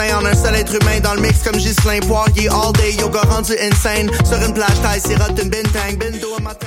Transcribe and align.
Michelin 0.00 0.18
en 0.18 0.24
un 0.24 0.34
seul 0.34 0.54
être 0.54 0.74
humain 0.74 1.00
dans 1.00 1.14
le 1.14 1.20
mix 1.20 1.42
comme 1.42 1.56
Ghislain 1.56 2.00
Poirier. 2.00 2.48
All 2.48 2.72
day 2.72 2.92
yoga 2.94 3.20
rendu 3.22 3.52
insane. 3.60 4.10
Sur 4.24 4.42
une 4.42 4.54
plage 4.54 4.80
taille 4.82 5.00
sirote 5.00 5.38
une 5.42 5.50
bintang. 5.50 5.96
Bindo 5.98 6.34
à 6.36 6.40
matin 6.40 6.66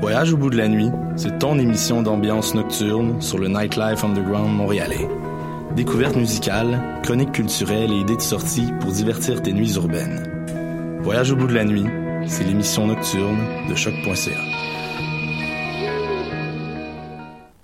Voyage 0.00 0.32
au 0.32 0.36
bout 0.36 0.50
de 0.50 0.56
la 0.56 0.68
nuit, 0.68 0.90
c'est 1.16 1.38
ton 1.38 1.58
émission 1.58 2.02
d'ambiance 2.02 2.54
nocturne 2.54 3.20
sur 3.22 3.38
le 3.38 3.48
Nightlife 3.48 4.04
Underground 4.04 4.54
montréalais. 4.54 5.08
Découvertes 5.74 6.16
musicales, 6.16 7.00
chroniques 7.02 7.32
culturelles 7.32 7.90
et 7.90 8.00
idées 8.00 8.16
de 8.16 8.20
sortie 8.20 8.68
pour 8.80 8.92
divertir 8.92 9.42
tes 9.42 9.52
nuits 9.52 9.74
urbaines. 9.74 11.00
Voyage 11.02 11.32
au 11.32 11.36
bout 11.36 11.46
de 11.46 11.54
la 11.54 11.64
nuit, 11.64 11.86
c'est 12.26 12.44
l'émission 12.44 12.86
nocturne 12.86 13.38
de 13.68 13.74
choc.ca. 13.74 14.30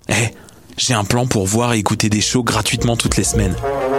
Eh, 0.09 0.33
j'ai 0.77 0.93
un 0.95 1.03
plan 1.03 1.27
pour 1.27 1.45
voir 1.45 1.73
et 1.73 1.77
écouter 1.77 2.09
des 2.09 2.21
shows 2.21 2.43
gratuitement 2.43 2.97
toutes 2.97 3.15
les 3.15 3.23
semaines. 3.23 3.55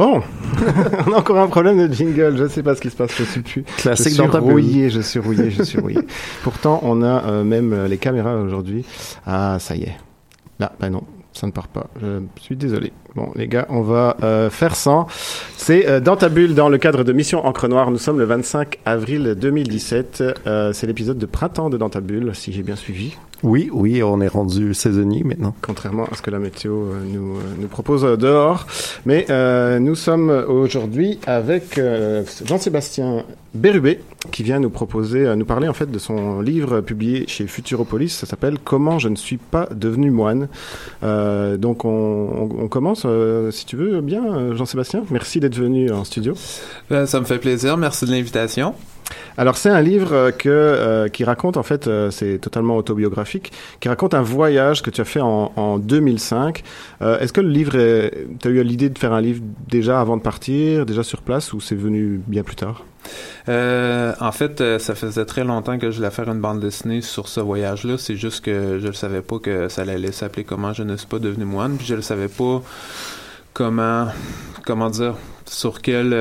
Bon, 0.00 0.22
on 1.06 1.12
a 1.12 1.16
encore 1.18 1.36
un 1.36 1.48
problème 1.48 1.86
de 1.86 1.92
jingle. 1.92 2.34
Je 2.34 2.44
ne 2.44 2.48
sais 2.48 2.62
pas 2.62 2.74
ce 2.74 2.80
qui 2.80 2.88
se 2.88 2.96
passe. 2.96 3.10
Je 3.18 3.22
suis 3.22 3.42
plus. 3.42 3.64
Classique 3.64 4.14
je 4.14 4.22
suis 4.22 4.38
rouillé. 4.38 4.88
Je 4.88 5.02
suis 5.02 5.18
rouillé. 5.18 5.50
Je 5.50 5.62
suis 5.62 5.78
rouillé. 5.78 5.98
Pourtant, 6.42 6.80
on 6.84 7.02
a 7.02 7.22
euh, 7.26 7.44
même 7.44 7.74
euh, 7.74 7.86
les 7.86 7.98
caméras 7.98 8.36
aujourd'hui. 8.36 8.86
Ah, 9.26 9.58
ça 9.60 9.76
y 9.76 9.82
est. 9.82 9.96
Là, 10.58 10.72
bah 10.80 10.88
non, 10.88 11.02
ça 11.34 11.46
ne 11.46 11.52
part 11.52 11.68
pas. 11.68 11.88
Je 12.00 12.22
suis 12.40 12.56
désolé. 12.56 12.94
Bon, 13.14 13.30
les 13.34 13.48
gars, 13.48 13.66
on 13.68 13.82
va 13.82 14.16
euh, 14.22 14.50
faire 14.50 14.76
sans. 14.76 15.06
C'est 15.56 15.86
euh, 15.86 16.00
dans 16.00 16.16
ta 16.16 16.28
bulle, 16.28 16.54
dans 16.54 16.68
le 16.68 16.78
cadre 16.78 17.04
de 17.04 17.12
Mission 17.12 17.44
Encre 17.44 17.68
Noire. 17.68 17.90
Nous 17.90 17.98
sommes 17.98 18.18
le 18.18 18.24
25 18.24 18.78
avril 18.84 19.36
2017. 19.38 20.22
Euh, 20.46 20.72
c'est 20.72 20.86
l'épisode 20.86 21.18
de 21.18 21.26
printemps 21.26 21.70
de 21.70 21.76
Dans 21.76 21.90
ta 21.90 22.00
bulle, 22.00 22.34
si 22.34 22.52
j'ai 22.52 22.62
bien 22.62 22.76
suivi. 22.76 23.16
Oui, 23.42 23.70
oui, 23.72 24.02
on 24.02 24.20
est 24.20 24.28
rendu 24.28 24.74
saisonnier 24.74 25.22
maintenant. 25.24 25.54
contrairement 25.62 26.04
à 26.04 26.14
ce 26.14 26.22
que 26.22 26.30
la 26.30 26.38
météo 26.38 26.72
euh, 26.72 27.00
nous, 27.06 27.36
euh, 27.36 27.40
nous 27.58 27.68
propose 27.68 28.04
euh, 28.04 28.16
dehors. 28.16 28.66
Mais 29.06 29.26
euh, 29.30 29.78
nous 29.78 29.94
sommes 29.94 30.28
aujourd'hui 30.46 31.18
avec 31.26 31.78
euh, 31.78 32.22
Jean-Sébastien 32.44 33.24
Bérubé, 33.54 34.00
qui 34.30 34.42
vient 34.42 34.60
nous 34.60 34.68
proposer, 34.70 35.26
euh, 35.26 35.36
nous 35.36 35.44
parler 35.46 35.68
en 35.68 35.72
fait 35.72 35.90
de 35.90 35.98
son 35.98 36.40
livre 36.40 36.82
publié 36.82 37.24
chez 37.28 37.46
Futuropolis. 37.46 38.10
Ça 38.10 38.26
s'appelle 38.26 38.58
Comment 38.62 38.98
je 38.98 39.08
ne 39.08 39.16
suis 39.16 39.38
pas 39.38 39.68
devenu 39.74 40.10
moine. 40.10 40.48
Euh, 41.02 41.56
donc 41.56 41.84
on, 41.84 41.88
on- 41.90 42.62
on 42.64 42.68
commence, 42.68 43.02
euh, 43.06 43.50
si 43.50 43.64
tu 43.64 43.76
veux 43.76 44.00
bien, 44.02 44.22
euh, 44.34 44.54
Jean-Sébastien. 44.54 45.02
Merci 45.10 45.40
d'être 45.40 45.56
venu 45.56 45.90
en 45.90 46.04
studio. 46.04 46.34
Ben, 46.90 47.06
ça 47.06 47.18
me 47.20 47.24
fait 47.24 47.38
plaisir. 47.38 47.76
Merci 47.78 48.04
de 48.04 48.10
l'invitation. 48.10 48.74
Alors 49.36 49.56
c'est 49.56 49.70
un 49.70 49.80
livre 49.80 50.12
euh, 50.12 50.30
euh, 50.46 51.08
qui 51.08 51.24
raconte 51.24 51.56
en 51.56 51.62
fait 51.62 51.86
euh, 51.86 52.10
c'est 52.10 52.38
totalement 52.38 52.76
autobiographique 52.76 53.52
qui 53.80 53.88
raconte 53.88 54.14
un 54.14 54.22
voyage 54.22 54.82
que 54.82 54.90
tu 54.90 55.00
as 55.00 55.04
fait 55.04 55.20
en, 55.20 55.52
en 55.56 55.78
2005. 55.78 56.62
Euh, 57.02 57.18
Est-ce 57.18 57.32
que 57.32 57.40
le 57.40 57.48
livre 57.48 57.72
tu 57.72 58.48
as 58.48 58.50
eu 58.50 58.62
l'idée 58.62 58.88
de 58.88 58.98
faire 58.98 59.12
un 59.12 59.20
livre 59.20 59.42
déjà 59.68 60.00
avant 60.00 60.16
de 60.16 60.22
partir, 60.22 60.86
déjà 60.86 61.02
sur 61.02 61.22
place 61.22 61.52
ou 61.52 61.60
c'est 61.60 61.74
venu 61.74 62.20
bien 62.26 62.42
plus 62.42 62.56
tard? 62.56 62.84
En 63.48 64.32
fait, 64.32 64.62
ça 64.78 64.94
faisait 64.94 65.24
très 65.24 65.42
longtemps 65.42 65.78
que 65.78 65.90
je 65.90 65.96
voulais 65.96 66.10
faire 66.10 66.28
une 66.28 66.40
bande 66.40 66.60
dessinée 66.60 67.00
sur 67.00 67.26
ce 67.26 67.40
voyage-là. 67.40 67.96
C'est 67.98 68.14
juste 68.14 68.44
que 68.44 68.78
je 68.80 68.86
ne 68.86 68.92
savais 68.92 69.22
pas 69.22 69.38
que 69.38 69.68
ça 69.68 69.82
allait 69.82 70.12
s'appeler 70.12 70.44
Comment 70.44 70.72
je 70.72 70.84
ne 70.84 70.96
suis 70.96 71.08
pas 71.08 71.18
devenu 71.18 71.44
moine. 71.44 71.76
Puis 71.76 71.86
je 71.86 71.96
ne 71.96 72.02
savais 72.02 72.28
pas 72.28 72.62
comment, 73.52 74.06
comment 74.64 74.90
dire, 74.90 75.14
sur 75.46 75.82
quel 75.82 76.12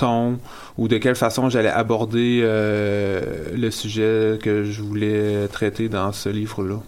ton 0.00 0.38
ou 0.78 0.88
de 0.88 0.98
quelle 0.98 1.16
façon 1.16 1.48
j'allais 1.50 1.68
aborder 1.84 2.40
euh, 2.42 3.20
le 3.56 3.70
sujet 3.70 4.38
que 4.42 4.64
je 4.64 4.80
voulais 4.82 5.48
traiter 5.48 5.88
dans 5.88 6.12
ce 6.12 6.28
livre-là. 6.28 6.78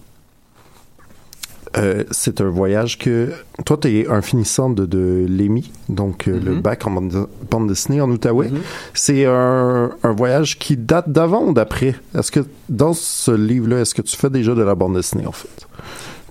Euh, 1.75 2.03
c'est 2.11 2.39
un 2.39 2.49
voyage 2.49 2.99
que 2.99 3.31
toi 3.65 3.77
tu 3.81 3.87
es 3.87 4.07
un 4.07 4.21
finissant 4.21 4.69
de, 4.69 4.85
de 4.85 5.25
l'EMI 5.27 5.71
donc 5.89 6.27
euh, 6.27 6.39
le 6.39 6.51
Mhm. 6.51 6.61
bac 6.61 6.85
en 6.85 6.91
bande, 6.91 7.27
bande 7.49 7.67
dessinée 7.67 7.99
en 7.99 8.11
Outaouais 8.11 8.49
Mhm. 8.49 8.59
c'est 8.93 9.25
un, 9.25 9.89
un 10.03 10.11
voyage 10.11 10.59
qui 10.59 10.77
date 10.77 11.09
d'avant 11.09 11.43
ou 11.47 11.53
d'après? 11.53 11.95
Est-ce 12.15 12.31
que 12.31 12.41
dans 12.69 12.93
ce 12.93 13.31
livre 13.31 13.67
là 13.69 13.79
est-ce 13.81 13.95
que 13.95 14.03
tu 14.03 14.15
fais 14.15 14.29
déjà 14.29 14.53
de 14.53 14.61
la 14.61 14.75
bande 14.75 14.95
dessinée 14.95 15.25
en 15.25 15.31
fait? 15.31 15.67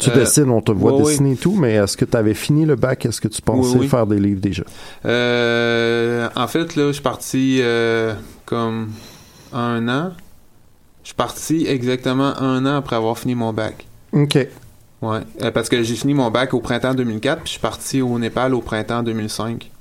Tu 0.04 0.10
Euh, 0.10 0.14
dessines 0.20 0.50
on 0.50 0.60
te 0.60 0.72
voit 0.72 0.94
ouais, 0.94 1.02
dessiner 1.04 1.32
et 1.32 1.36
tout 1.36 1.54
mais 1.54 1.74
est-ce 1.74 1.96
que 1.96 2.04
tu 2.04 2.16
avais 2.16 2.34
fini 2.34 2.64
le 2.66 2.76
bac? 2.76 3.04
Est-ce 3.06 3.20
que 3.20 3.28
tu 3.28 3.40
pensais 3.42 3.72
Oui, 3.74 3.80
oui. 3.82 3.88
faire 3.88 4.06
des 4.06 4.18
livres 4.18 4.40
déjà? 4.40 4.62
Euh, 5.04 6.28
en 6.36 6.46
fait, 6.46 6.76
là, 6.76 6.88
je 6.88 6.92
suis 6.92 7.02
parti 7.02 7.58
euh, 7.60 8.14
comme 8.46 8.90
un 9.52 9.88
an. 9.88 10.12
Je 11.02 11.08
suis 11.08 11.14
parti 11.16 11.66
exactement 11.66 12.38
un 12.40 12.64
an 12.66 12.76
après 12.76 12.96
avoir 12.96 13.18
fini 13.18 13.34
mon 13.34 13.52
bac. 13.52 13.86
ok 14.12 14.48
Ouais, 15.02 15.50
parce 15.52 15.68
que 15.68 15.82
j'ai 15.82 15.96
fini 15.96 16.14
mon 16.14 16.30
bac 16.30 16.54
au 16.54 16.60
printemps 16.60 16.94
2004, 16.94 17.38
puis 17.38 17.46
je 17.46 17.50
suis 17.52 17.60
parti 17.60 18.00
au 18.02 18.20
Népal 18.20 18.54
au 18.54 18.60
printemps 18.60 19.02
2005. 19.02 19.71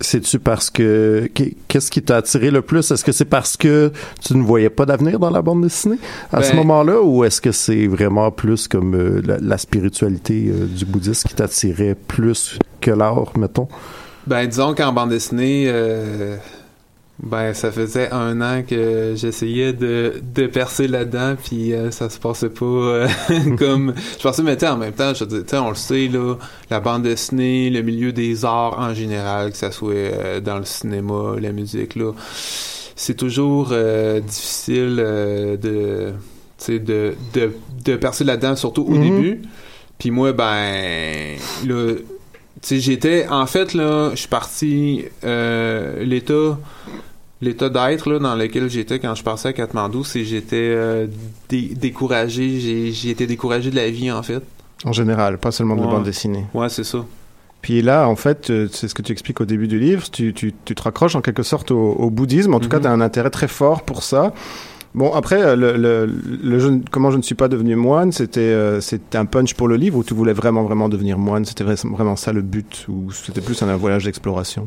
C'est-tu 0.00 0.38
parce 0.38 0.70
que 0.70 1.28
qu'est- 1.34 1.54
qu'est-ce 1.66 1.90
qui 1.90 2.02
t'a 2.02 2.16
attiré 2.18 2.50
le 2.50 2.62
plus? 2.62 2.90
Est-ce 2.90 3.04
que 3.04 3.12
c'est 3.12 3.24
parce 3.24 3.56
que 3.56 3.90
tu 4.24 4.36
ne 4.36 4.42
voyais 4.42 4.70
pas 4.70 4.86
d'avenir 4.86 5.18
dans 5.18 5.30
la 5.30 5.42
bande 5.42 5.62
dessinée 5.62 5.98
à 6.32 6.42
ce 6.42 6.50
Ben- 6.50 6.56
moment-là, 6.58 7.02
ou 7.02 7.24
est-ce 7.24 7.40
que 7.40 7.50
c'est 7.52 7.86
vraiment 7.88 8.30
plus 8.30 8.68
comme 8.68 8.94
euh, 8.94 9.20
la, 9.24 9.38
la 9.38 9.58
spiritualité 9.58 10.50
euh, 10.52 10.66
du 10.66 10.84
bouddhisme 10.84 11.28
qui 11.28 11.34
t'attirait 11.34 11.96
plus 11.96 12.58
que 12.80 12.90
l'art, 12.92 13.32
mettons? 13.36 13.66
Ben, 14.26 14.46
disons 14.46 14.74
qu'en 14.74 14.92
bande 14.92 15.10
dessinée, 15.10 15.64
euh, 15.68 16.36
ben, 17.20 17.52
ça 17.52 17.72
faisait 17.72 18.10
un 18.12 18.40
an 18.40 18.62
que 18.62 19.14
j'essayais 19.16 19.72
de, 19.72 20.14
de 20.34 20.46
percer 20.46 20.86
là-dedans, 20.86 21.34
puis 21.42 21.72
euh, 21.74 21.90
ça 21.90 22.08
se 22.10 22.18
passait 22.18 22.48
pas 22.48 22.64
euh, 22.64 23.08
comme... 23.58 23.92
Je 24.18 24.22
pensais, 24.22 24.42
mais 24.42 24.62
en 24.64 24.76
même 24.76 24.92
temps, 24.92 25.12
je 25.14 25.24
veux 25.24 25.30
dire, 25.30 25.42
tu 25.42 25.50
sais, 25.50 25.58
on 25.58 25.70
le 25.70 25.74
sait, 25.74 26.06
là, 26.08 26.36
la 26.70 26.80
bande 26.80 27.02
dessinée, 27.02 27.70
le 27.70 27.82
milieu 27.82 28.12
des 28.12 28.44
arts 28.44 28.78
en 28.78 28.94
général, 28.94 29.50
que 29.50 29.56
ça 29.56 29.72
soit 29.72 29.92
euh, 29.94 30.40
dans 30.40 30.58
le 30.58 30.64
cinéma, 30.64 31.34
la 31.40 31.52
musique, 31.52 31.96
là, 31.96 32.12
c'est 32.96 33.14
toujours 33.16 33.72
difficile 34.26 34.96
de, 34.96 36.12
de, 36.68 37.14
de, 37.34 37.52
de 37.84 37.96
percer 37.96 38.24
là-dedans, 38.24 38.56
surtout 38.56 38.82
au 38.82 38.90
Mhm. 38.94 39.02
début. 39.02 39.42
Puis 39.98 40.10
moi, 40.10 40.32
ben, 40.32 41.36
là, 41.66 41.94
j'étais, 42.68 43.26
en 43.28 43.46
fait, 43.46 43.74
là, 43.74 44.10
je 44.10 44.16
suis 44.16 44.28
parti, 44.28 45.04
euh, 45.24 46.02
l'état, 46.04 46.58
l'état 47.40 47.68
d'être, 47.68 48.18
dans 48.18 48.34
lequel 48.34 48.68
j'étais 48.68 48.98
quand 48.98 49.14
je 49.14 49.22
passais 49.22 49.48
à 49.48 49.52
Katmandou, 49.52 50.04
c'est 50.04 50.24
j'étais 50.24 50.56
euh, 50.74 51.06
dé- 51.48 51.72
découragé, 51.76 52.60
j'ai, 52.92 53.10
été 53.10 53.26
découragé 53.26 53.70
de 53.70 53.76
la 53.76 53.90
vie, 53.90 54.10
en 54.10 54.22
fait. 54.22 54.42
En 54.84 54.92
général, 54.92 55.38
pas 55.38 55.50
seulement 55.52 55.76
de 55.76 55.80
Ouais. 55.82 55.86
bande 55.88 56.04
dessinée. 56.04 56.44
Ouais, 56.54 56.68
c'est 56.68 56.84
ça. 56.84 57.04
Puis 57.62 57.82
là, 57.82 58.08
en 58.08 58.14
fait, 58.16 58.50
euh, 58.50 58.68
c'est 58.70 58.86
ce 58.88 58.94
que 58.94 59.02
tu 59.02 59.10
expliques 59.12 59.40
au 59.40 59.44
début 59.44 59.66
du 59.66 59.78
livre, 59.80 60.08
tu, 60.10 60.32
tu, 60.32 60.54
tu 60.64 60.74
te 60.76 60.82
raccroches 60.82 61.16
en 61.16 61.20
quelque 61.20 61.42
sorte 61.42 61.70
au, 61.72 61.92
au 61.92 62.10
bouddhisme. 62.10 62.54
En 62.54 62.60
tout 62.60 62.68
cas, 62.68 62.76
Mhm. 62.76 62.82
tu 62.82 62.88
as 62.88 62.92
un 62.92 63.00
intérêt 63.00 63.30
très 63.30 63.48
fort 63.48 63.82
pour 63.82 64.02
ça. 64.04 64.32
Bon, 64.98 65.12
après, 65.14 65.40
euh, 65.40 65.54
le, 65.54 65.76
le, 66.42 66.58
jeu- 66.58 66.80
comment 66.90 67.12
je 67.12 67.18
ne 67.18 67.22
suis 67.22 67.36
pas 67.36 67.46
devenu 67.46 67.76
moine, 67.76 68.10
c'était 68.10 68.40
euh, 68.40 68.80
un 69.14 69.24
punch 69.26 69.54
pour 69.54 69.68
le 69.68 69.76
livre 69.76 69.96
ou 69.98 70.02
tu 70.02 70.12
voulais 70.12 70.32
vraiment, 70.32 70.64
vraiment 70.64 70.88
devenir 70.88 71.18
moine? 71.18 71.44
C'était 71.44 71.62
vra- 71.62 71.88
vraiment 71.88 72.16
ça 72.16 72.32
le 72.32 72.42
but 72.42 72.84
ou 72.88 73.12
c'était 73.12 73.40
plus 73.40 73.62
un 73.62 73.76
voyage 73.76 74.06
d'exploration? 74.06 74.66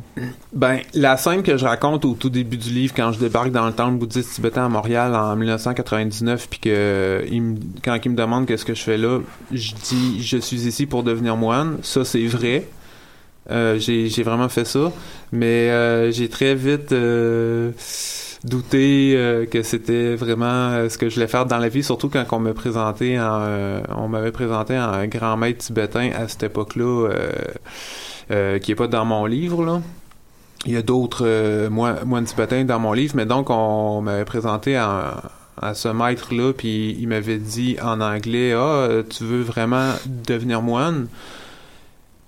Ben, 0.54 0.80
la 0.94 1.18
scène 1.18 1.44
que 1.44 1.58
je 1.58 1.66
raconte 1.66 2.06
au 2.06 2.14
tout 2.14 2.30
début 2.30 2.56
du 2.56 2.70
livre, 2.70 2.94
quand 2.96 3.12
je 3.12 3.20
débarque 3.20 3.52
dans 3.52 3.68
le 3.68 3.74
temple 3.74 3.98
bouddhiste 3.98 4.34
tibétain 4.36 4.64
à 4.66 4.70
Montréal 4.70 5.14
en 5.16 5.36
1999, 5.36 6.48
puis 6.50 6.60
que 6.62 7.26
me- 7.30 7.58
quand 7.84 7.98
il 8.06 8.12
me 8.12 8.16
demande 8.16 8.46
qu'est-ce 8.46 8.64
que 8.64 8.74
je 8.74 8.84
fais 8.84 8.98
là, 8.98 9.20
je 9.52 9.74
dis 9.84 10.24
je 10.24 10.38
suis 10.38 10.66
ici 10.66 10.86
pour 10.86 11.04
devenir 11.04 11.36
moine. 11.36 11.78
Ça, 11.82 12.06
c'est 12.06 12.26
vrai. 12.28 12.70
Euh, 13.50 13.78
j'ai 13.80 14.08
j'ai 14.08 14.24
vraiment 14.24 14.48
fait 14.48 14.64
ça, 14.66 14.94
mais 15.34 15.70
euh, 15.72 16.10
j'ai 16.12 16.30
très 16.30 16.56
vite 16.56 16.94
douté 18.44 19.14
euh, 19.16 19.46
que 19.46 19.62
c'était 19.62 20.16
vraiment 20.16 20.46
euh, 20.72 20.90
ce 20.90 20.98
que 20.98 21.10
je 21.10 21.16
voulais 21.16 21.28
faire 21.28 21.46
dans 21.46 21.58
la 21.58 21.70
vie, 21.70 21.84
surtout 21.84 22.10
quand 22.10 22.26
on 22.32 22.40
me 22.40 22.54
présentait 22.54 23.20
en, 23.20 23.42
euh, 23.42 23.82
on 23.90 24.08
m'avait 24.08 24.32
présenté 24.32 24.78
en 24.78 24.90
un 24.92 25.08
grand 25.08 25.38
maître 25.38 25.60
tibétain 25.60 26.12
à 26.16 26.28
cette 26.28 26.44
époque-là, 26.44 27.10
qui 28.60 28.72
est 28.72 28.76
pas 28.76 28.88
dans 28.88 29.06
mon 29.06 29.26
livre 29.26 29.66
là. 29.66 29.82
Il 30.66 30.74
y 30.74 30.78
a 30.78 30.84
d'autres 30.84 31.68
moi- 31.70 32.04
moines 32.06 32.26
tibétains 32.26 32.64
dans 32.64 32.80
mon 32.80 32.94
livre, 32.94 33.16
mais 33.16 33.26
donc 33.26 33.50
on 33.50 34.02
m'avait 34.02 34.26
présenté 34.26 34.76
à, 34.76 35.22
ce 35.74 35.90
maître-là, 35.90 36.54
puis 36.54 36.96
il 37.00 37.08
m'avait 37.08 37.38
dit 37.38 37.78
en 37.82 38.00
anglais, 38.00 38.54
ah, 38.54 38.88
tu 39.08 39.24
veux 39.24 39.42
vraiment 39.42 39.92
devenir 40.06 40.62
moine? 40.62 41.08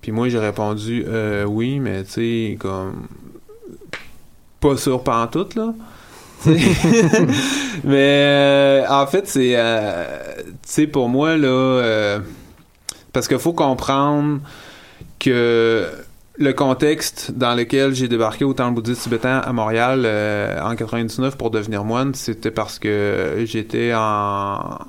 Puis 0.02 0.12
moi, 0.12 0.30
j'ai 0.30 0.40
répondu, 0.40 1.06
oui, 1.48 1.80
mais 1.80 2.04
tu 2.04 2.12
sais, 2.12 2.58
comme, 2.60 3.08
pas 4.60 4.78
sûr 4.78 5.04
pantoute, 5.04 5.56
là. 5.56 5.74
Mais 7.84 8.24
euh, 8.26 8.86
en 8.90 9.08
fait, 9.08 9.28
c'est, 9.28 9.54
euh, 9.56 10.06
tu 10.46 10.54
sais, 10.66 10.88
pour 10.88 11.10
moi, 11.10 11.38
là, 11.38 11.48
euh, 11.48 12.20
parce 13.12 13.28
qu'il 13.28 13.40
faut 13.40 13.54
comprendre 13.54 14.40
que 15.20 15.88
le 16.38 16.54
contexte 16.54 17.32
dans 17.32 17.54
lequel 17.56 17.94
j'ai 17.94 18.08
débarqué 18.08 18.44
au 18.44 18.54
temple 18.54 18.76
bouddhiste 18.76 19.04
tibétain 19.04 19.38
à 19.38 19.54
Montréal 19.54 20.04
euh, 20.06 20.60
en 20.62 20.76
99 20.76 21.38
pour 21.38 21.52
devenir 21.52 21.84
moine, 21.84 22.14
c'était 22.16 22.52
parce 22.52 22.80
que 22.80 23.44
j'étais 23.46 23.94
en 23.96 24.80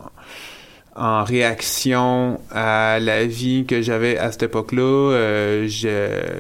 en 0.97 1.25
réaction 1.25 2.41
à 2.53 3.01
la 3.01 3.25
vie 3.25 3.65
que 3.67 3.83
j'avais 3.83 4.17
à 4.17 4.31
cette 4.31 4.45
époque-là. 4.45 4.83
Euh, 4.83 5.69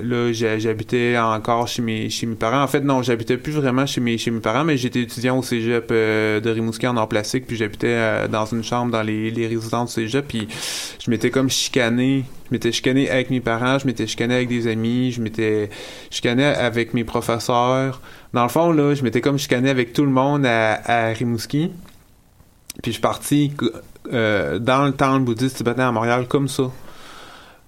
là, 0.03 0.33
j'habitais 0.33 1.17
encore 1.19 1.67
chez 1.67 1.83
mes 1.83 2.09
chez 2.09 2.27
mes 2.27 2.37
parents. 2.37 2.63
En 2.63 2.69
fait, 2.69 2.81
non, 2.81 3.03
j'habitais 3.03 3.37
plus 3.37 3.53
vraiment 3.53 3.85
chez 3.85 4.01
mes 4.01 4.17
chez 4.17 4.31
mes 4.31 4.41
parents, 4.41 4.65
mais 4.65 4.77
j'étais 4.77 5.03
étudiant 5.03 5.39
au 5.39 5.43
cégep 5.43 5.89
euh, 5.91 6.41
de 6.41 6.51
Rimouski 6.51 6.87
en 6.87 6.97
art 6.97 7.09
plastique, 7.09 7.47
puis 7.47 7.57
j'habitais 7.57 7.89
euh, 7.89 8.29
dans 8.29 8.47
une 8.47 8.63
chambre 8.63 8.93
dans 8.93 9.03
les, 9.03 9.31
les 9.33 9.49
résidences 9.49 9.97
du 9.97 10.03
cégep, 10.03 10.27
puis 10.29 10.47
je 11.05 11.11
m'étais 11.11 11.31
comme 11.31 11.51
chicané. 11.51 12.25
Je 12.49 12.55
m'étais 12.55 12.71
chicané 12.71 13.11
avec 13.11 13.31
mes 13.31 13.41
parents, 13.41 13.79
je 13.79 13.87
m'étais 13.87 14.07
chicané 14.07 14.35
avec 14.35 14.49
des 14.49 14.69
amis, 14.69 15.11
je 15.11 15.21
m'étais 15.21 15.71
chicané 16.11 16.45
avec 16.45 16.95
mes 16.95 17.03
professeurs. 17.03 18.01
Dans 18.33 18.43
le 18.45 18.49
fond, 18.49 18.71
là, 18.71 18.95
je 18.95 19.03
m'étais 19.03 19.21
comme 19.21 19.39
chicané 19.39 19.71
avec 19.71 19.93
tout 19.93 20.05
le 20.05 20.11
monde 20.11 20.47
à, 20.47 21.09
à 21.09 21.13
Rimouski. 21.13 21.73
Puis 22.83 22.91
je 22.91 22.93
suis 22.93 23.01
parti 23.01 23.53
euh, 24.13 24.59
dans 24.59 24.85
le 24.85 24.93
temple 24.93 25.25
bouddhiste 25.25 25.57
tibétain 25.57 25.89
à 25.89 25.93
Montréal 25.93 26.27
comme 26.29 26.49
ça. 26.49 26.65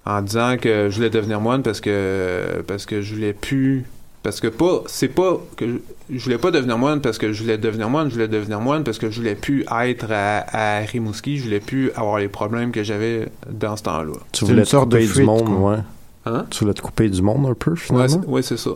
En 0.05 0.23
disant 0.23 0.57
que 0.61 0.89
je 0.89 0.95
voulais 0.97 1.11
devenir 1.11 1.41
moine 1.41 1.63
parce 1.63 1.81
que 1.81 2.63
parce 2.67 2.87
que 2.87 3.03
je 3.03 3.15
voulais 3.15 3.33
plus 3.33 3.85
parce 4.23 4.41
que 4.41 4.47
pas 4.47 4.83
c'est 4.87 5.09
pas 5.09 5.41
que 5.57 5.67
je, 5.69 5.77
je 6.17 6.23
voulais 6.23 6.39
pas 6.39 6.53
devenir 6.53 6.79
moine 6.79 7.01
parce 7.01 7.19
que 7.19 7.33
je 7.33 7.43
voulais 7.43 7.59
devenir 7.59 7.89
moine, 7.91 8.09
je 8.09 8.15
voulais 8.15 8.29
devenir 8.29 8.61
moine 8.61 8.85
parce 8.85 8.99
que 8.99 9.11
je 9.11 9.17
voulais 9.19 9.35
plus 9.35 9.65
être 9.85 10.07
à, 10.13 10.79
à 10.79 10.79
Rimouski, 10.81 11.39
je 11.39 11.45
voulais 11.45 11.59
plus 11.61 11.91
avoir 11.97 12.19
les 12.19 12.29
problèmes 12.29 12.71
que 12.71 12.85
j'avais 12.85 13.29
dans 13.51 13.77
ce 13.77 13.83
temps-là. 13.83 14.13
Tu 14.31 14.45
voulais 14.45 14.59
une 14.59 14.65
te 14.65 14.69
sorte 14.69 14.89
de 14.91 14.97
couper 14.97 15.07
du 15.07 15.13
fuite, 15.13 15.27
monde, 15.27 15.45
quoi. 15.59 15.71
ouais. 15.73 15.79
Hein? 16.27 16.47
Tu 16.51 16.61
voulais 16.61 16.75
te 16.75 16.83
couper 16.83 17.09
du 17.09 17.23
monde 17.23 17.47
un 17.47 17.55
peu, 17.55 17.73
Ouais, 17.73 17.77
finalement? 17.77 18.21
c'est 18.23 18.29
ouais, 18.29 18.43
c'est 18.43 18.57
ça. 18.57 18.71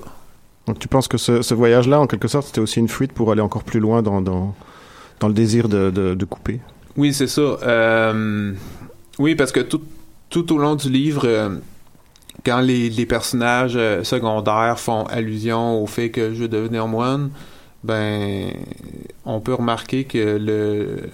Donc 0.67 0.79
tu 0.81 0.89
penses 0.89 1.07
que 1.09 1.17
ce, 1.19 1.43
ce 1.43 1.55
voyage-là, 1.55 2.01
en 2.01 2.07
quelque 2.09 2.29
sorte, 2.29 2.47
c'était 2.49 2.61
aussi 2.61 2.79
une 2.81 2.89
fuite 2.89 3.12
pour 3.12 3.31
aller 3.33 3.41
encore 3.41 3.62
plus 3.65 3.81
loin 3.81 4.03
dans, 4.03 4.21
dans, 4.21 4.55
dans 5.21 5.29
le 5.29 5.35
désir 5.35 5.69
de, 5.69 5.91
de, 5.91 6.15
de 6.15 6.25
couper? 6.25 6.61
Oui, 6.96 7.14
c'est 7.14 7.26
ça. 7.26 7.40
Euh, 7.40 8.52
oui, 9.19 9.34
parce 9.34 9.52
que 9.52 9.60
tout, 9.60 9.82
tout 10.28 10.52
au 10.52 10.58
long 10.58 10.75
du 10.75 10.90
livre, 10.90 11.22
euh, 11.25 11.56
quand 12.44 12.60
les, 12.60 13.06
personnages 13.06 13.76
euh, 13.76 14.02
secondaires 14.04 14.78
font 14.78 15.04
allusion 15.04 15.82
au 15.82 15.87
fait 15.87 16.10
que 16.10 16.34
je 16.34 16.42
veux 16.42 16.48
devenir 16.48 16.87
moine, 16.88 17.31
ben, 17.82 18.52
on 19.25 19.40
peut 19.40 19.54
remarquer 19.54 20.04
que 20.04 20.37
le 20.38 21.08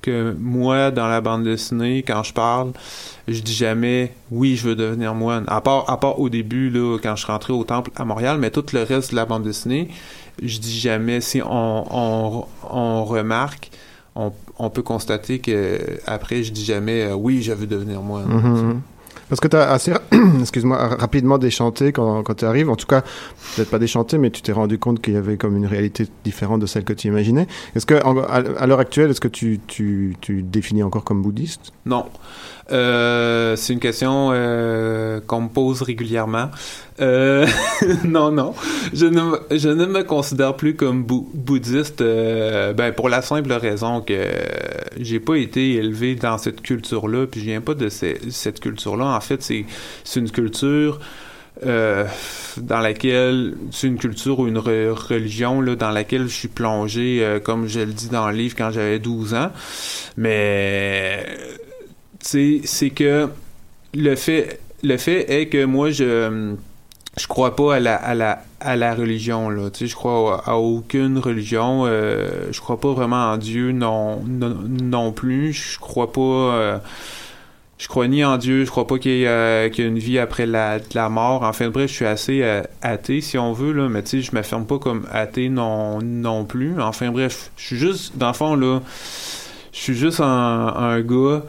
que 0.00 0.34
moi 0.38 0.90
dans 0.90 1.06
la 1.06 1.20
bande 1.20 1.44
dessinée, 1.44 2.02
quand 2.02 2.22
je 2.22 2.32
parle, 2.32 2.72
je 3.26 3.40
dis 3.42 3.52
jamais 3.52 4.14
oui, 4.30 4.56
je 4.56 4.68
veux 4.68 4.76
devenir 4.76 5.14
moine. 5.14 5.44
À 5.48 5.60
part 5.60 5.90
à 5.90 6.00
part 6.00 6.18
au 6.18 6.30
début 6.30 6.70
là, 6.70 6.96
quand 7.02 7.14
je 7.16 7.26
rentré 7.26 7.52
au 7.52 7.64
temple 7.64 7.90
à 7.94 8.06
Montréal, 8.06 8.38
mais 8.38 8.50
tout 8.50 8.64
le 8.72 8.84
reste 8.84 9.10
de 9.10 9.16
la 9.16 9.26
bande 9.26 9.42
dessinée, 9.42 9.88
je 10.42 10.58
dis 10.58 10.78
jamais. 10.78 11.20
Si 11.20 11.42
on 11.42 11.84
on, 11.90 12.46
on 12.70 13.04
remarque, 13.04 13.70
on, 14.18 14.32
on 14.58 14.68
peut 14.68 14.82
constater 14.82 15.38
que 15.38 15.78
après 16.06 16.42
je 16.42 16.52
dis 16.52 16.64
jamais 16.64 17.02
euh, 17.04 17.14
oui, 17.14 17.40
je 17.42 17.52
veux 17.52 17.66
devenir 17.66 18.02
moine. 18.02 18.26
Mhm. 18.28 18.80
Parce 19.28 19.40
que 19.40 19.48
tu 19.48 19.56
as 19.56 19.70
assez, 19.72 19.92
excuse-moi, 20.40 20.78
rapidement 20.98 21.36
déchanté 21.36 21.92
quand, 21.92 22.22
quand 22.22 22.32
tu 22.34 22.46
arrives. 22.46 22.70
En 22.70 22.76
tout 22.76 22.86
cas, 22.86 23.02
peut-être 23.56 23.68
pas 23.68 23.78
déchanté, 23.78 24.16
mais 24.16 24.30
tu 24.30 24.40
t'es 24.40 24.52
rendu 24.52 24.78
compte 24.78 25.02
qu'il 25.02 25.12
y 25.12 25.16
avait 25.18 25.36
comme 25.36 25.54
une 25.54 25.66
réalité 25.66 26.06
différente 26.24 26.60
de 26.62 26.66
celle 26.66 26.84
que 26.84 26.94
tu 26.94 27.08
imaginais. 27.08 27.46
Est-ce 27.76 27.84
que, 27.84 28.02
en- 28.06 28.16
à, 28.22 28.36
à 28.58 28.66
l'heure 28.66 28.80
actuelle, 28.80 29.10
est-ce 29.10 29.20
que 29.20 29.28
tu, 29.28 29.60
tu, 29.66 30.16
tu 30.22 30.40
définis 30.42 30.82
encore 30.82 31.04
comme 31.04 31.20
bouddhiste? 31.20 31.72
Non. 31.84 32.06
Euh, 32.70 33.56
c'est 33.56 33.72
une 33.72 33.80
question 33.80 34.30
euh, 34.32 35.20
qu'on 35.26 35.42
me 35.42 35.48
pose 35.48 35.80
régulièrement. 35.82 36.50
Euh, 37.00 37.46
non, 38.04 38.30
non. 38.30 38.54
Je 38.92 39.06
ne, 39.06 39.22
je 39.56 39.68
ne 39.70 39.86
me 39.86 40.02
considère 40.02 40.54
plus 40.54 40.74
comme 40.74 41.02
bou- 41.04 41.30
bouddhiste 41.32 42.00
euh, 42.02 42.72
ben, 42.74 42.92
pour 42.92 43.08
la 43.08 43.22
simple 43.22 43.52
raison 43.52 44.00
que 44.02 44.20
j'ai 44.98 45.20
pas 45.20 45.36
été 45.36 45.74
élevé 45.76 46.14
dans 46.14 46.36
cette 46.38 46.60
culture-là, 46.60 47.26
puis 47.26 47.40
je 47.40 47.46
viens 47.46 47.60
pas 47.62 47.74
de 47.74 47.88
ce- 47.88 48.16
cette 48.30 48.60
culture-là. 48.60 49.06
En 49.16 49.20
fait, 49.20 49.42
c'est 49.42 49.64
c'est 50.04 50.20
une 50.20 50.30
culture 50.30 51.00
euh, 51.66 52.04
dans 52.58 52.80
laquelle 52.80 53.54
c'est 53.72 53.86
une 53.88 53.98
culture 53.98 54.38
ou 54.40 54.46
une 54.46 54.58
re- 54.58 54.90
religion 54.90 55.60
là, 55.60 55.74
dans 55.74 55.90
laquelle 55.90 56.22
je 56.28 56.34
suis 56.34 56.48
plongé, 56.48 57.20
euh, 57.22 57.40
comme 57.40 57.66
je 57.66 57.80
le 57.80 57.92
dis 57.92 58.08
dans 58.10 58.28
le 58.30 58.36
livre, 58.36 58.54
quand 58.58 58.70
j'avais 58.70 58.98
12 58.98 59.34
ans. 59.34 59.50
Mais 60.16 61.24
c'est 62.64 62.90
que 62.90 63.28
le 63.94 64.14
fait 64.16 64.60
le 64.82 64.96
fait 64.96 65.30
est 65.30 65.48
que 65.48 65.64
moi 65.64 65.90
je 65.90 66.54
je 67.18 67.26
crois 67.26 67.56
pas 67.56 67.76
à 67.76 67.80
la 67.80 67.96
à 67.96 68.14
la 68.14 68.44
à 68.60 68.76
la 68.76 68.94
religion 68.94 69.50
là 69.50 69.70
tu 69.70 69.80
sais 69.80 69.86
je 69.86 69.96
crois 69.96 70.42
à, 70.46 70.56
aucune 70.56 71.18
religion 71.18 71.84
euh, 71.86 72.48
je 72.50 72.60
crois 72.60 72.78
pas 72.78 72.92
vraiment 72.92 73.32
en 73.32 73.38
Dieu 73.38 73.72
non 73.72 74.22
non, 74.26 74.56
non 74.80 75.12
plus 75.12 75.52
je 75.52 75.78
crois 75.78 76.12
pas 76.12 76.20
euh, 76.20 76.78
je 77.78 77.86
crois 77.86 78.08
ni 78.08 78.24
en 78.24 78.36
Dieu, 78.38 78.64
je 78.64 78.70
crois 78.70 78.88
pas 78.88 78.98
qu'il 78.98 79.18
y, 79.18 79.26
euh, 79.26 79.68
a 79.68 79.80
une 79.80 80.00
vie 80.00 80.18
après 80.18 80.46
la, 80.46 80.78
la 80.94 81.08
mort. 81.08 81.44
Enfin 81.44 81.70
bref, 81.70 81.88
je 81.88 81.94
suis 81.94 82.04
assez 82.06 82.42
euh, 82.42 82.62
athée 82.82 83.20
si 83.20 83.38
on 83.38 83.52
veut 83.52 83.72
là, 83.72 83.88
mais 83.88 84.02
tu 84.02 84.10
sais, 84.10 84.20
je 84.20 84.32
m'affirme 84.32 84.66
pas 84.66 84.80
comme 84.80 85.06
athée 85.12 85.48
non 85.48 86.00
non 86.02 86.44
plus. 86.44 86.80
Enfin 86.80 87.12
bref, 87.12 87.52
je 87.56 87.66
suis 87.66 87.76
juste 87.76 88.16
dans 88.18 88.28
le 88.28 88.32
fond 88.32 88.56
là, 88.56 88.80
je 89.72 89.78
suis 89.78 89.94
juste 89.94 90.20
un 90.20 91.00
gars 91.02 91.42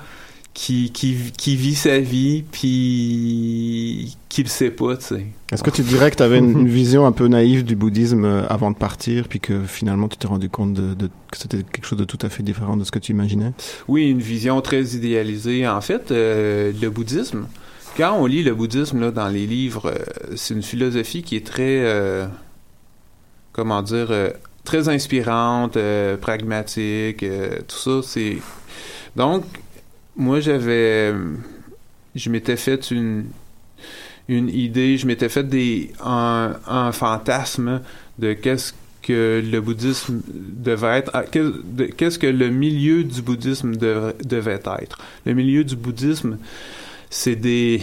qui, 0.53 0.91
qui, 0.91 1.15
qui 1.37 1.55
vit 1.55 1.75
sa 1.75 1.99
vie 1.99 2.43
puis 2.51 4.17
qui 4.27 4.43
le 4.43 4.49
sait 4.49 4.71
pas, 4.71 4.97
tu 4.97 5.05
sais. 5.05 5.25
Est-ce 5.51 5.63
que 5.63 5.69
tu 5.69 5.81
dirais 5.83 6.11
que 6.11 6.17
tu 6.17 6.23
avais 6.23 6.39
une, 6.39 6.51
une 6.51 6.67
vision 6.67 7.05
un 7.05 7.11
peu 7.11 7.27
naïve 7.27 7.63
du 7.63 7.75
bouddhisme 7.75 8.25
euh, 8.25 8.47
avant 8.49 8.69
de 8.71 8.75
partir, 8.75 9.27
puis 9.27 9.39
que 9.39 9.63
finalement 9.63 10.07
tu 10.07 10.17
t'es 10.17 10.27
rendu 10.27 10.49
compte 10.49 10.73
de, 10.73 10.93
de- 10.93 11.07
que 11.31 11.37
c'était 11.37 11.63
quelque 11.63 11.85
chose 11.85 11.97
de 11.99 12.03
tout 12.03 12.19
à 12.21 12.29
fait 12.29 12.43
différent 12.43 12.77
de 12.77 12.83
ce 12.83 12.91
que 12.91 12.99
tu 12.99 13.11
imaginais? 13.11 13.53
Oui, 13.87 14.09
une 14.09 14.19
vision 14.19 14.59
très 14.61 14.83
idéalisée. 14.95 15.67
En 15.67 15.81
fait, 15.81 16.11
euh, 16.11 16.71
le 16.79 16.89
bouddhisme, 16.89 17.47
quand 17.97 18.17
on 18.19 18.25
lit 18.25 18.43
le 18.43 18.53
bouddhisme 18.53 18.99
là, 18.99 19.11
dans 19.11 19.29
les 19.29 19.47
livres, 19.47 19.87
euh, 19.93 20.33
c'est 20.35 20.53
une 20.53 20.63
philosophie 20.63 21.23
qui 21.23 21.35
est 21.35 21.45
très, 21.45 21.83
euh, 21.85 22.27
comment 23.53 23.81
dire, 23.81 24.07
euh, 24.11 24.29
très 24.65 24.89
inspirante, 24.89 25.77
pragmatique, 26.21 27.25
tout 27.67 27.77
ça. 27.77 28.01
C'est 28.03 28.37
donc 29.15 29.43
moi 30.15 30.39
j'avais, 30.39 31.13
je 32.15 32.29
m'étais 32.29 32.57
fait 32.57 32.91
une 32.91 33.25
une 34.29 34.49
idée, 34.49 34.95
je 34.97 35.07
m'étais 35.07 35.27
fait 35.27 35.43
des 35.43 35.91
un, 35.99 36.91
fantasme 36.93 37.81
de 38.19 38.33
qu'est-ce 38.33 38.73
que 39.01 39.43
le 39.43 39.59
bouddhisme 39.59 40.21
devait 40.27 40.99
être, 40.99 41.25
qu'est-ce 41.97 42.19
que 42.19 42.27
le 42.27 42.49
milieu 42.49 43.03
du 43.03 43.23
bouddhisme 43.23 43.75
dev- 43.75 44.13
devait 44.23 44.61
être. 44.81 44.99
Le 45.25 45.33
milieu 45.33 45.63
du 45.63 45.75
bouddhisme, 45.75 46.37
c'est 47.09 47.35
des 47.35 47.81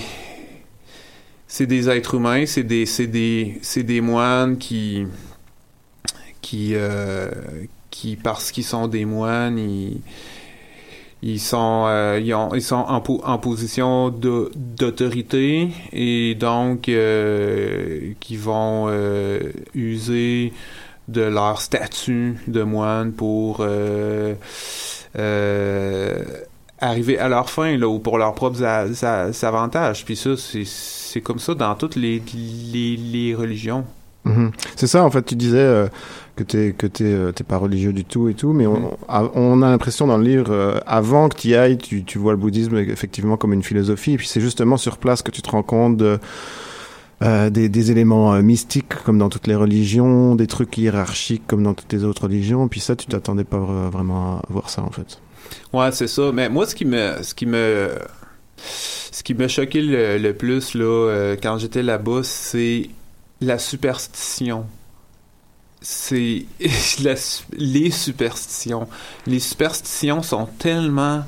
c'est 1.48 1.66
des 1.66 1.88
êtres 1.88 2.14
humains, 2.14 2.46
c'est 2.46 2.62
des 2.62 2.86
c'est 2.86 3.08
des 3.08 3.58
c'est 3.62 3.82
des 3.82 4.00
moines 4.00 4.56
qui 4.56 5.04
qui 6.42 6.74
euh, 6.74 7.28
qui 7.90 8.14
parce 8.14 8.52
qu'ils 8.52 8.64
sont 8.64 8.86
des 8.86 9.04
moines, 9.04 9.58
ils 9.58 10.00
ils 11.22 11.40
sont, 11.40 11.84
euh, 11.88 12.20
ils, 12.22 12.34
ont- 12.34 12.54
ils 12.54 12.62
sont 12.62 12.76
en, 12.76 13.02
en 13.24 13.38
position 13.38 14.10
d'autorité 14.10 15.68
et 15.92 16.34
donc 16.34 16.88
euh, 16.88 18.12
qui 18.20 18.36
vont 18.36 18.86
euh, 18.88 19.40
user 19.74 20.52
de 21.08 21.22
leur 21.22 21.60
statut 21.60 22.36
de 22.48 22.62
moine 22.62 23.12
pour 23.12 23.58
euh, 23.60 24.34
arriver 26.80 27.18
à 27.18 27.28
leur 27.28 27.48
fin 27.48 27.76
là, 27.76 27.88
ou 27.88 27.98
pour 27.98 28.18
leurs 28.18 28.34
propres 28.34 28.62
avantages. 28.64 30.04
Puis 30.04 30.16
ça, 30.16 30.30
c'est 30.36 31.20
comme 31.20 31.38
ça 31.38 31.54
dans 31.54 31.74
toutes 31.74 31.96
les, 31.96 32.22
les, 32.72 33.34
religions. 33.34 33.84
Mhm. 34.24 34.50
C'est 34.74 34.86
ça, 34.88 35.04
en 35.04 35.10
fait, 35.10 35.22
tu 35.22 35.36
disais 35.36 35.88
que 36.36 36.44
t'es 36.44 36.74
que 36.76 36.86
t'es 36.86 37.04
euh, 37.04 37.32
pas 37.48 37.56
religieux 37.56 37.92
du 37.92 38.04
tout 38.04 38.28
et 38.28 38.34
tout, 38.34 38.52
mais 38.52 38.66
on, 38.66 38.96
a, 39.08 39.30
on 39.34 39.62
a 39.62 39.70
l'impression 39.70 40.06
dans 40.06 40.18
le 40.18 40.24
livre, 40.24 40.52
euh, 40.52 40.78
avant 40.86 41.28
que 41.28 41.36
tu 41.36 41.48
y 41.48 41.54
ailles, 41.54 41.78
tu, 41.78 42.04
tu 42.04 42.18
vois 42.18 42.32
le 42.32 42.38
bouddhisme 42.38 42.76
effectivement 42.76 43.36
comme 43.36 43.52
une 43.52 43.62
philosophie, 43.62 44.12
et 44.12 44.16
puis 44.18 44.28
c'est 44.28 44.40
justement 44.40 44.76
sur 44.76 44.98
place 44.98 45.22
que 45.22 45.30
tu 45.30 45.42
te 45.42 45.50
rends 45.50 45.62
compte 45.62 45.96
de, 45.96 46.18
euh, 47.22 47.48
des, 47.50 47.68
des 47.68 47.90
éléments 47.90 48.34
euh, 48.34 48.42
mystiques 48.42 48.94
comme 49.04 49.18
dans 49.18 49.30
toutes 49.30 49.46
les 49.46 49.54
religions, 49.54 50.34
des 50.34 50.46
trucs 50.46 50.76
hiérarchiques 50.76 51.46
comme 51.46 51.62
dans 51.62 51.74
toutes 51.74 51.92
les 51.92 52.04
autres 52.04 52.24
religions, 52.24 52.68
puis 52.68 52.80
ça, 52.80 52.94
tu 52.94 53.06
t'attendais 53.06 53.44
pas 53.44 53.58
vra- 53.58 53.90
vraiment 53.90 54.36
à 54.38 54.42
voir 54.50 54.68
ça 54.68 54.82
en 54.82 54.90
fait. 54.90 55.18
Ouais, 55.72 55.90
c'est 55.92 56.08
ça. 56.08 56.30
Mais 56.32 56.48
moi, 56.48 56.66
ce 56.66 56.74
qui 56.74 56.84
me, 56.84 57.14
ce 57.22 57.34
qui 57.34 57.46
me, 57.46 57.90
ce 58.58 59.22
qui 59.22 59.32
m'a 59.34 59.48
choqué 59.48 59.80
le, 59.80 60.18
le 60.18 60.34
plus 60.34 60.74
là, 60.74 61.34
quand 61.42 61.56
j'étais 61.58 61.82
là-bas, 61.82 62.20
c'est 62.22 62.90
la 63.40 63.58
superstition. 63.58 64.66
C'est 65.80 66.44
les 67.52 67.90
superstitions. 67.90 68.88
Les 69.26 69.38
superstitions 69.38 70.22
sont 70.22 70.46
tellement 70.58 71.24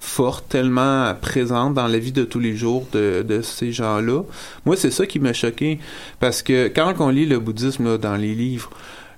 fortes, 0.00 0.48
tellement 0.48 1.14
présentes 1.14 1.74
dans 1.74 1.88
la 1.88 1.98
vie 1.98 2.12
de 2.12 2.24
tous 2.24 2.38
les 2.38 2.56
jours 2.56 2.86
de, 2.92 3.24
de 3.26 3.42
ces 3.42 3.72
gens-là. 3.72 4.22
Moi, 4.64 4.76
c'est 4.76 4.90
ça 4.90 5.06
qui 5.06 5.18
m'a 5.18 5.32
choqué. 5.32 5.78
Parce 6.20 6.42
que 6.42 6.68
quand 6.68 6.94
on 7.00 7.08
lit 7.08 7.26
le 7.26 7.38
bouddhisme 7.38 7.84
là, 7.84 7.98
dans 7.98 8.16
les 8.16 8.34
livres, 8.34 8.70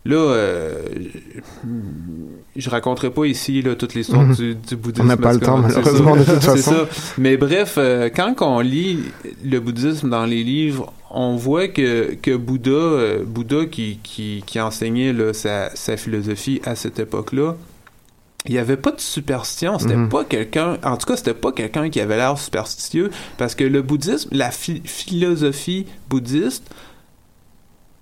là, 0.09 0.17
euh, 0.17 0.73
je 2.57 2.71
raconterai 2.71 3.11
pas 3.11 3.25
ici 3.27 3.62
là, 3.62 3.77
toute 3.77 3.95
l'histoire 3.95 4.23
Mhm. 4.25 4.35
du, 4.35 4.55
du 4.57 4.77
bouddhisme. 4.77 5.05
On 5.05 5.09
n'a 5.09 5.17
pas 5.17 5.33
le 5.33 5.41
temps, 5.41 5.59
malheureusement, 5.59 6.15
ça. 6.17 6.21
de 6.21 6.25
toute 6.35 6.43
façon. 6.57 6.71
ça. 6.73 6.88
Mais 7.19 7.37
bref, 7.37 7.75
euh, 7.79 8.09
quand 8.15 8.35
on 8.41 8.61
lit 8.61 8.99
le 9.45 9.61
bouddhisme 9.61 10.11
dans 10.11 10.25
les 10.27 10.43
livres, 10.43 10.93
on 11.11 11.37
voit 11.37 11.69
que, 11.69 12.15
que 12.21 12.37
Bouddha, 12.37 12.71
euh, 12.71 13.25
Bouddha 13.25 13.65
qui, 13.67 13.99
qui, 14.03 14.43
qui 14.47 14.61
enseignait 14.61 15.12
là, 15.12 15.33
sa, 15.33 15.75
sa 15.75 15.97
philosophie 15.97 16.61
à 16.65 16.75
cette 16.75 16.99
époque-là, 16.99 17.57
il 18.47 18.53
n'y 18.53 18.59
avait 18.59 18.77
pas 18.77 18.93
de 18.93 19.00
superstition. 19.00 19.79
C'était 19.79 19.97
Mhm. 19.97 20.09
pas 20.11 20.25
quelqu'un, 20.25 20.79
en 20.83 20.97
tout 20.97 21.07
cas, 21.07 21.17
c'était 21.17 21.35
pas 21.35 21.53
quelqu'un 21.53 21.91
qui 21.91 22.00
avait 22.00 22.17
l'air 22.17 22.37
superstitieux 22.38 23.11
parce 23.37 23.55
que 23.55 23.65
le 23.65 23.83
bouddhisme, 23.83 24.29
la 24.33 24.50
phi- 24.50 24.83
philosophie 24.85 25.87
bouddhiste 26.11 26.65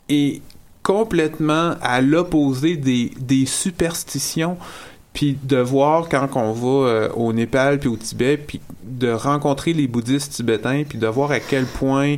est 0.08 0.40
complètement 0.86 1.74
à 1.82 2.00
l'opposé 2.00 2.76
des, 2.76 3.46
superstitions. 3.46 4.56
Puis 5.12 5.36
de 5.42 5.56
voir 5.56 6.08
quand 6.08 6.28
on 6.36 6.52
va 6.52 6.88
euh, 6.88 7.08
au 7.14 7.32
Népal 7.32 7.80
puis 7.80 7.88
au 7.88 7.96
Tibet, 7.96 8.36
puis 8.36 8.60
de 8.84 9.10
rencontrer 9.10 9.72
les 9.72 9.88
bouddhistes 9.88 10.34
tibétains, 10.34 10.84
puis 10.88 10.98
de 10.98 11.06
voir 11.08 11.32
à 11.32 11.40
quel 11.40 11.64
point 11.64 12.16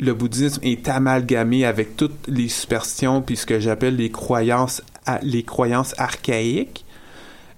le 0.00 0.14
bouddhisme 0.14 0.60
est 0.64 0.88
amalgamé 0.88 1.64
avec 1.64 1.96
toutes 1.96 2.26
les 2.26 2.48
superstitions 2.48 3.22
puis 3.22 3.36
ce 3.36 3.46
que 3.46 3.60
j'appelle 3.60 3.96
les 3.96 4.10
croyances 4.10 4.82
les 5.22 5.44
croyances 5.44 5.94
archaïques. 5.98 6.84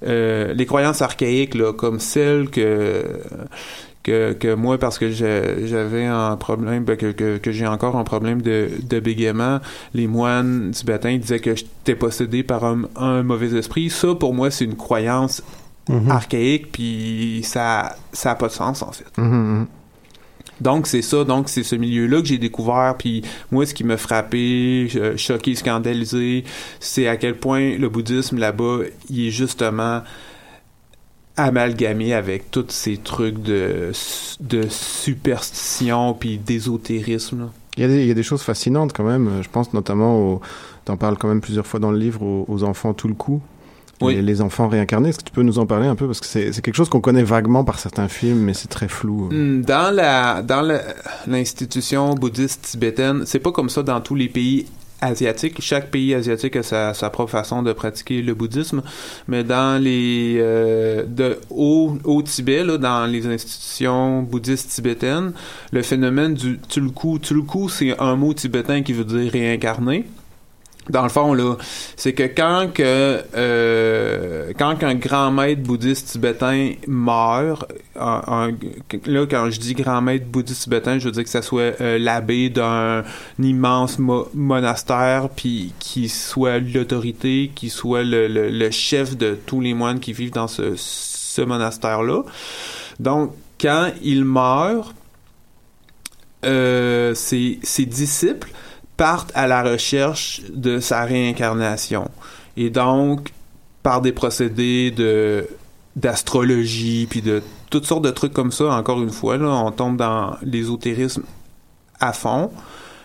Euh, 0.03 0.53
les 0.53 0.67
croyances 0.67 1.01
archaïques 1.01 1.55
là, 1.55 1.73
comme 1.73 2.01
celles 2.01 2.51
que 2.51 3.05
que, 4.05 4.33
que 4.35 4.55
moi 4.55 4.79
parce 4.79 4.99
que 4.99 5.11
j'avais 5.11 6.05
un 6.05 6.37
problème 6.37 6.85
ben, 6.85 6.97
que, 6.97 7.11
que, 7.11 7.39
que 7.39 7.51
j'ai 7.51 7.67
encore 7.67 7.97
un 7.97 8.05
problème 8.05 8.41
de, 8.43 8.69
de 8.89 9.01
bégaiement 9.01 9.59
les 9.95 10.07
moines 10.07 10.71
tibétains 10.71 11.17
disaient 11.19 11.41
que 11.41 11.57
j'étais 11.57 11.97
possédé 11.97 12.45
par 12.45 12.65
un, 12.65 12.83
un 12.95 13.25
mauvais 13.25 13.59
esprit 13.59 13.91
ça 13.91 14.15
pour 14.15 14.33
moi 14.35 14.51
c'est 14.53 14.65
une 14.65 14.77
croyance 14.77 15.43
Mhm. 15.87 16.11
archaïque 16.11 16.73
puis 16.73 17.43
ça 17.45 17.97
ça 18.13 18.31
a 18.31 18.35
pas 18.37 18.47
de 18.47 18.53
sens 18.53 18.81
en 18.83 18.91
fait 18.91 19.05
Mhm, 19.19 19.27
mhm. 19.59 19.67
donc 20.63 20.87
c'est 20.87 21.03
ça, 21.03 21.25
donc 21.25 21.51
c'est 21.51 21.63
ce 21.63 21.77
milieu-là 21.77 22.23
que 22.23 22.27
j'ai 22.27 22.39
découvert. 22.39 22.95
Puis 22.99 23.23
moi, 23.51 23.67
ce 23.67 23.75
qui 23.75 23.85
m'a 23.85 23.99
frappé, 23.99 24.89
choqué, 25.17 25.55
scandalisé, 25.55 26.45
c'est 26.81 27.07
à 27.07 27.17
quel 27.19 27.35
point 27.37 27.77
le 27.77 27.89
bouddhisme 27.91 28.39
là-bas, 28.39 28.79
il 29.11 29.27
est 29.27 29.31
justement 29.31 30.01
amalgamé 31.37 32.15
avec 32.15 32.51
tous 32.51 32.67
ces 32.69 32.97
trucs 32.97 33.43
de, 33.43 33.91
de 34.41 34.63
superstition 34.69 36.15
puis 36.15 36.39
d'ésotérisme. 36.39 37.51
Il 37.77 37.83
y, 37.83 37.85
a 37.85 37.89
des, 37.89 38.03
il 38.03 38.07
y 38.07 38.11
a 38.11 38.15
des 38.15 38.23
choses 38.23 38.43
fascinantes 38.43 38.93
quand 38.93 39.03
même. 39.05 39.29
Je 39.43 39.49
pense 39.49 39.73
notamment 39.73 40.17
au. 40.19 40.41
T'en 40.85 40.97
parles 40.97 41.17
quand 41.19 41.29
même 41.29 41.41
plusieurs 41.41 41.67
fois 41.67 41.81
dans 41.81 41.91
le 41.91 41.99
livre 41.99 42.23
aux, 42.23 42.45
aux 42.47 42.63
enfants 42.63 42.95
tout 42.95 43.09
le 43.09 43.15
coup. 43.15 43.41
Oui. 44.01 44.17
Les, 44.17 44.23
les 44.23 44.41
enfants 44.43 44.69
réincarnés. 44.69 45.09
Est-ce 45.09 45.19
que 45.19 45.25
tu 45.25 45.33
peux 45.33 45.43
nous 45.43 45.59
en 45.59 45.67
parler 45.67 45.87
un 45.87 45.95
peu? 45.97 46.07
Parce 46.07 46.21
que 46.21 46.27
c'est 46.27 46.51
quelque 46.61 46.75
chose 46.75 46.89
qu'on 46.89 47.01
connaît 47.01 47.23
vaguement 47.23 47.65
par 47.65 47.79
certains 47.79 48.09
films, 48.09 48.39
mais 48.41 48.53
c'est 48.55 48.69
très 48.69 48.89
flou. 48.89 49.29
Hmm, 49.33 49.63
Dans 49.63 49.93
la 49.95 50.43
dans 50.43 50.63
l'institution 51.27 52.15
bouddhiste 52.15 52.63
tibétaine, 52.63 53.23
c'est 53.27 53.39
pas 53.39 53.51
comme 53.53 53.69
ça 53.71 53.83
dans 53.83 54.01
tous 54.01 54.15
les 54.15 54.29
pays 54.29 54.67
asiatiques. 55.05 55.61
Chaque 55.61 55.91
pays 55.91 56.15
asiatique 56.15 56.57
a 56.57 56.63
sa, 56.63 57.11
propre 57.11 57.31
façon 57.31 57.63
de 57.63 57.73
pratiquer 57.73 58.23
le 58.23 58.35
bouddhisme, 58.35 58.83
mais 59.29 59.45
dans 59.45 59.83
les 59.83 60.39
euh, 60.41 61.05
au, 61.51 62.23
Tibet, 62.23 62.65
dans 62.79 63.07
les 63.11 63.27
institutions 63.27 64.23
bouddhistes 64.23 64.71
tibétaines, 64.71 65.33
le 65.73 65.83
phénomène 65.83 66.35
du 66.35 66.59
tulku, 66.59 67.19
tulku, 67.21 67.69
c'est 67.69 67.99
un 68.01 68.17
mot 68.17 68.33
tibétain 68.35 68.83
qui 68.83 68.93
veut 68.93 69.05
dire 69.05 69.31
réincarné. 69.31 70.07
Dans 70.91 71.03
le 71.03 71.09
fond, 71.09 71.33
là, 71.33 71.57
c'est 71.97 72.13
que 72.13 72.25
quand 72.25 72.71
que 72.75 73.23
euh, 73.35 74.53
quand 74.59 74.77
qu'un 74.77 74.95
grand 74.95 75.31
maître 75.31 75.63
bouddhiste 75.63 76.09
tibétain 76.09 76.73
meurt, 76.87 77.65
là 77.97 79.27
quand 79.27 79.51
je 79.51 79.61
dis 79.61 79.73
grand 79.73 80.03
maître 80.03 80.27
bouddhiste 80.27 80.65
tibétain, 80.65 80.99
je 80.99 81.07
veux 81.07 81.13
dire 81.13 81.25
que 81.25 81.31
ça 81.31 81.41
soit 81.41 81.81
euh, 81.81 81.99
l'abbé 81.99 82.51
d'un 82.51 83.03
immense 83.39 83.99
mo- 83.99 84.29
monastère, 84.35 85.31
puis 85.35 85.73
qui 85.79 86.11
soit 86.11 86.59
l'autorité, 86.59 87.51
qui 87.55 87.71
soit 87.71 88.03
le, 88.05 88.71
chef 88.71 89.17
de 89.17 89.39
tous 89.47 89.63
les 89.63 89.73
moines 89.73 90.01
qui 90.01 90.13
vivent 90.13 90.33
dans 90.33 90.49
ce, 90.49 90.75
ce 90.77 91.41
monastère-là. 91.41 92.25
Donc, 93.01 93.33
quand 93.59 93.91
il 94.03 94.25
meurt, 94.25 94.95
euh, 96.45 97.15
ses 97.15 97.87
disciples 97.87 98.51
partent 98.97 99.33
à 99.35 99.47
la 99.47 99.63
recherche 99.63 100.43
de 100.53 100.81
sa 100.81 101.05
réincarnation. 101.05 102.11
Et 102.57 102.71
donc, 102.71 103.33
par 103.83 104.01
des 104.01 104.13
procédés 104.13 104.91
de 104.91 105.47
d'astrologie, 105.97 107.07
puis 107.09 107.23
de 107.23 107.41
toutes 107.71 107.87
sortes 107.87 108.05
de 108.05 108.11
trucs 108.11 108.33
comme 108.33 108.51
ça, 108.51 108.65
encore 108.73 109.01
une 109.01 109.11
fois, 109.11 109.37
là, 109.37 109.47
on 109.47 109.71
tombe 109.71 109.97
dans 109.97 110.37
l'ésotérisme 110.43 111.23
à 112.01 112.13
fond. 112.13 112.51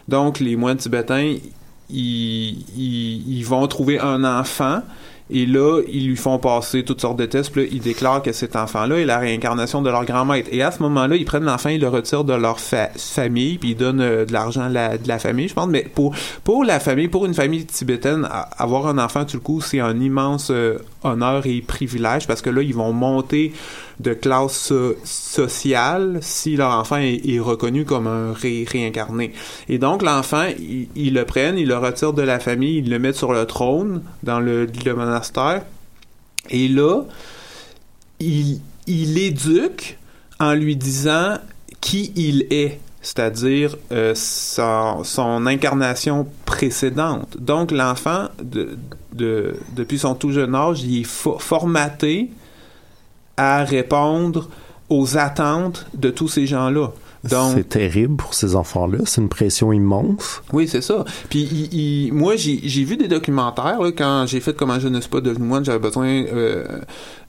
Donc, 0.07 0.39
les 0.39 0.55
moines 0.55 0.77
tibétains, 0.77 1.35
ils, 1.91 2.65
ils, 2.75 3.37
ils 3.37 3.43
vont 3.43 3.67
trouver 3.67 3.99
un 3.99 4.23
enfant 4.23 4.81
et 5.31 5.45
là, 5.45 5.81
ils 5.91 6.07
lui 6.07 6.15
font 6.15 6.39
passer 6.39 6.83
toutes 6.83 7.01
sortes 7.01 7.17
de 7.17 7.25
tests. 7.25 7.51
Puis 7.51 7.61
là, 7.63 7.67
ils 7.71 7.79
déclarent 7.81 8.21
que 8.21 8.31
cet 8.31 8.55
enfant-là 8.55 8.97
est 8.97 9.05
la 9.05 9.19
réincarnation 9.19 9.81
de 9.81 9.89
leur 9.89 10.05
grand-maître. 10.05 10.49
Et 10.51 10.63
à 10.63 10.71
ce 10.71 10.81
moment-là, 10.83 11.15
ils 11.15 11.25
prennent 11.25 11.43
l'enfant, 11.43 11.69
ils 11.69 11.79
le 11.81 11.87
retirent 11.87 12.23
de 12.23 12.33
leur 12.33 12.59
fa- 12.59 12.89
famille, 12.97 13.57
puis 13.57 13.69
ils 13.69 13.75
donnent 13.75 14.01
euh, 14.01 14.25
de 14.25 14.33
l'argent 14.33 14.67
la, 14.69 14.97
de 14.97 15.07
la 15.07 15.19
famille, 15.19 15.47
je 15.47 15.53
pense. 15.53 15.67
Mais 15.67 15.83
pour, 15.93 16.15
pour 16.43 16.63
la 16.63 16.79
famille, 16.79 17.07
pour 17.09 17.25
une 17.25 17.33
famille 17.33 17.65
tibétaine, 17.65 18.27
avoir 18.57 18.87
un 18.87 18.97
enfant, 18.97 19.25
tout 19.25 19.37
le 19.37 19.41
coup, 19.41 19.61
c'est 19.61 19.79
un 19.79 19.99
immense 19.99 20.49
euh, 20.51 20.79
honneur 21.03 21.45
et 21.45 21.61
privilège 21.61 22.27
parce 22.27 22.41
que 22.41 22.49
là, 22.49 22.61
ils 22.61 22.73
vont 22.75 22.91
monter 22.93 23.53
de 23.99 24.13
classe 24.13 24.53
so- 24.53 24.95
sociale 25.03 26.19
si 26.21 26.55
leur 26.55 26.71
enfant 26.71 26.97
est, 26.97 27.39
reconnu 27.39 27.85
comme 27.85 28.07
un 28.07 28.33
ré- 28.33 28.65
réincarné. 28.69 29.33
Et 29.67 29.77
donc, 29.77 30.01
l'enfant, 30.01 30.47
ils 30.95 31.13
le 31.13 31.25
prennent, 31.25 31.57
ils 31.57 31.67
le 31.67 31.77
retirent 31.77 32.13
de 32.13 32.21
la 32.21 32.39
famille, 32.39 32.77
ils 32.79 32.89
le 32.89 32.99
mettent 32.99 33.15
sur 33.15 33.33
le 33.33 33.45
trône 33.45 34.01
dans 34.23 34.39
le, 34.39 34.67
monastère. 34.95 35.63
Et 36.49 36.67
là, 36.67 37.03
il, 38.19 38.59
il 38.87 39.13
l'éduque 39.13 39.97
en 40.39 40.53
lui 40.53 40.75
disant 40.75 41.37
qui 41.81 42.11
il 42.15 42.45
est. 42.49 42.79
c'est-à-dire 43.01 43.77
euh, 43.91 44.13
son 44.15 45.45
incarnation 45.45 46.27
précédente. 46.45 47.37
Donc 47.39 47.71
l'enfant, 47.71 48.27
de, 49.19 49.25
de, 49.25 49.55
depuis 49.75 49.99
son 49.99 50.15
tout 50.15 50.31
jeune 50.31 50.55
âge, 50.55 50.81
il 50.83 51.01
est 51.01 51.05
fo- 51.05 51.39
formaté 51.39 52.29
à 53.37 53.63
répondre 53.63 54.49
aux 54.89 55.17
attentes 55.17 55.85
de 55.93 56.09
tous 56.09 56.27
ces 56.27 56.45
gens-là. 56.47 56.91
C'est 57.53 57.67
terrible 57.67 58.15
pour 58.15 58.33
ces 58.33 58.55
enfants-là. 58.55 58.99
C'est 59.05 59.19
une 59.19 59.27
pression 59.27 59.73
immense. 59.73 60.41
oui, 60.53 60.69
c'est 60.69 60.81
ça. 60.81 61.03
Puis 61.29 61.41
il- 61.41 61.73
il- 62.07 62.13
moi, 62.13 62.35
j'ai 62.37 62.83
vu 62.85 62.95
des 62.95 63.09
documentaires 63.09 63.81
là, 63.81 63.91
quand 63.91 64.23
j'ai 64.25 64.39
fait 64.39 64.53
Comment 64.55 64.79
je 64.79 64.87
ne 64.87 65.01
suis 65.01 65.09
pas 65.09 65.19
devenu 65.19 65.45
moine, 65.45 65.65
j'avais 65.65 65.79
besoin 65.79 66.07
euh, 66.07 66.65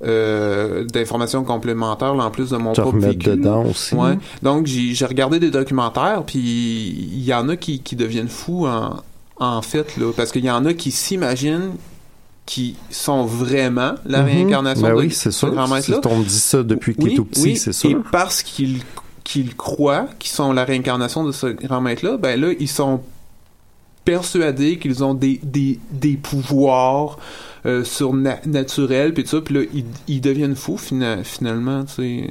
euh, 0.05 0.85
d'informations 0.85 1.43
complémentaires 1.43 2.15
là, 2.15 2.25
en 2.25 2.31
plus 2.31 2.51
de 2.51 2.57
mon 2.57 2.73
Te 2.73 2.81
propre 2.83 2.99
vécu. 2.99 3.31
dedans 3.31 3.65
aussi. 3.67 3.97
Ouais. 3.97 4.17
Donc 4.43 4.67
j'ai 4.67 4.95
j'ai 4.95 5.07
regardé 5.07 5.41
des 5.41 5.51
documentaires, 5.51 6.23
puis 6.25 6.39
il 6.39 7.25
y 7.25 7.35
en 7.35 7.49
a 7.49 7.57
qui, 7.57 7.81
qui 7.81 7.97
deviennent 7.97 8.29
fous 8.29 8.67
en, 8.69 8.97
en 9.41 9.63
fait 9.63 9.97
là, 9.97 10.13
parce 10.17 10.31
qu'il 10.33 10.45
y 10.45 10.51
en 10.51 10.65
a 10.67 10.75
qui 10.75 10.91
s'imaginent 10.93 11.73
qui 12.47 12.77
sont 12.91 13.25
vraiment 13.25 13.95
la 14.07 14.21
Mhm. 14.23 14.27
réincarnation 14.27 14.83
Ben 14.87 14.95
de 14.95 14.99
oui, 15.01 15.11
c'est 15.11 15.31
ce 15.31 15.39
sûr. 15.39 15.49
Si 15.81 15.93
on 16.07 16.21
dit 16.21 16.29
ça 16.39 16.63
depuis 16.63 16.95
qu'il 16.95 17.05
est 17.07 17.11
Oui, 17.11 17.15
tout 17.17 17.25
petit, 17.25 17.43
oui, 17.43 17.57
c'est 17.57 17.73
sûr. 17.73 17.91
Et 17.91 17.97
parce 18.13 18.43
qu'ils 18.43 18.81
qu'ils 19.23 19.55
croient 19.55 20.07
qu'ils 20.19 20.31
sont 20.33 20.53
la 20.53 20.65
réincarnation 20.65 21.23
de 21.25 21.31
ce 21.31 21.47
grand 21.47 21.81
maître-là, 21.81 22.17
ben 22.17 22.41
là, 22.41 22.49
ils 22.59 22.67
sont 22.69 23.01
persuadés 24.05 24.79
qu'ils 24.79 25.05
ont 25.05 25.15
des, 25.15 25.39
des, 25.45 25.79
des 25.93 26.17
pouvoirs 26.17 27.19
euh, 27.67 27.85
surnaturels, 27.85 29.13
puis 29.15 29.23
tout 29.25 29.31
ça, 29.31 29.41
puis 29.43 29.55
là, 29.55 29.61
ils, 29.75 29.85
ils 30.09 30.21
deviennent 30.21 30.57
fous, 30.57 30.79
fina- 30.79 31.23
finalement, 31.23 31.85
tu 31.85 31.93
sais. 31.95 32.31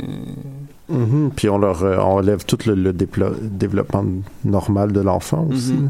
Mhm. 0.90 1.30
Puis 1.36 1.48
on 1.50 1.60
leur 1.60 1.84
euh, 1.84 1.98
on 2.00 2.18
enlève 2.18 2.44
tout 2.46 2.58
le, 2.66 2.92
développement 2.94 4.04
normal 4.44 4.92
de 4.92 5.00
l'enfant 5.00 5.48
aussi. 5.52 5.74
Mhm. 5.74 5.90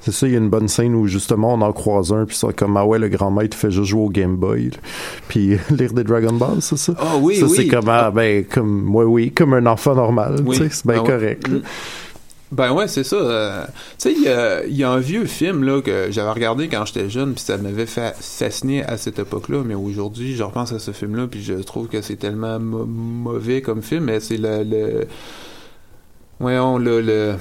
C'est 0.00 0.12
ça, 0.12 0.26
il 0.26 0.32
y 0.32 0.36
a 0.36 0.38
une 0.38 0.48
bonne 0.48 0.68
scène 0.68 0.94
où 0.94 1.06
justement 1.06 1.54
on 1.54 1.60
en 1.60 1.72
croise 1.72 2.12
un, 2.12 2.24
puis 2.24 2.36
c'est 2.36 2.54
comme 2.54 2.76
ah 2.76 2.86
ouais, 2.86 2.98
le 2.98 3.08
grand 3.08 3.30
maître 3.30 3.56
fait 3.56 3.70
juste 3.70 3.88
jouer 3.90 4.02
au 4.02 4.08
Game 4.10 4.36
Boy, 4.36 4.70
puis 5.28 5.58
lire 5.70 5.92
des 5.92 6.04
Dragon 6.04 6.32
Ball, 6.32 6.60
c'est 6.60 6.78
ça? 6.78 6.94
Ah 6.98 7.16
oui, 7.20 7.36
ça 7.36 7.46
oui. 7.46 7.52
c'est 7.56 7.66
comme 7.66 7.88
ah 7.88 8.10
ben 8.10 8.44
comme 8.44 8.82
moi 8.84 9.04
oui, 9.04 9.32
comme 9.32 9.54
un 9.54 9.66
enfant 9.66 9.94
normal, 9.94 10.36
Oui. 10.46 10.56
tu 10.56 10.62
sais, 10.64 10.70
c'est 10.70 10.86
bien 10.86 10.96
Ah 10.98 11.02
ouais. 11.02 11.08
correct. 11.08 11.48
Ben 12.50 12.72
ouais, 12.72 12.88
c'est 12.88 13.04
ça. 13.04 13.16
euh, 13.16 13.64
tu 13.66 13.70
sais, 13.98 14.12
il 14.16 14.22
y 14.22 14.28
a, 14.28 14.64
il 14.64 14.74
y 14.74 14.82
a 14.82 14.90
un 14.90 15.00
vieux 15.00 15.26
film 15.26 15.64
là 15.64 15.82
que 15.82 16.06
j'avais 16.10 16.30
regardé 16.30 16.68
quand 16.68 16.86
j'étais 16.86 17.10
jeune, 17.10 17.34
puis 17.34 17.42
ça 17.44 17.58
m'avait 17.58 17.84
fa- 17.84 18.14
fasciné 18.14 18.82
à 18.84 18.96
cette 18.96 19.18
époque-là. 19.18 19.62
Mais 19.66 19.74
aujourd'hui, 19.74 20.34
je 20.34 20.42
repense 20.42 20.72
à 20.72 20.78
ce 20.78 20.92
film-là, 20.92 21.26
puis 21.26 21.42
je 21.42 21.52
trouve 21.54 21.88
que 21.88 22.00
c'est 22.00 22.16
tellement 22.16 22.58
mauvais 22.58 23.60
comme 23.60 23.82
film. 23.82 24.04
Mais 24.04 24.20
c'est 24.20 24.38
le, 24.38 24.62
le 24.64 25.06
voyons 26.40 26.78
le 26.78 27.02
le 27.02 27.34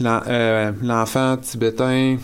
l'enfant 0.00 1.36
tibétain 1.36 2.16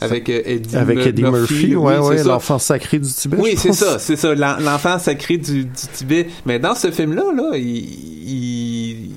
avec 0.00 0.28
euh, 0.30 0.40
Eddie, 0.44 0.76
Avec 0.76 0.98
Eddie 1.06 1.22
Murphy, 1.22 1.74
oui, 1.74 1.74
ouais, 1.76 1.98
ouais, 1.98 2.22
l'enfant 2.22 2.58
sacré 2.60 2.98
du 3.00 3.08
Tibet. 3.10 3.36
Oui, 3.40 3.54
c'est 3.56 3.72
ça, 3.72 3.98
c'est 3.98 4.14
ça, 4.16 4.32
l'en- 4.34 4.58
l'enfant 4.60 4.98
sacré 4.98 5.38
du, 5.38 5.64
du 5.64 5.70
Tibet. 5.92 6.28
Mais 6.46 6.58
dans 6.60 6.74
ce 6.76 6.90
film-là, 6.92 7.24
là, 7.36 7.56
il, 7.56 7.64
il- 7.66 9.10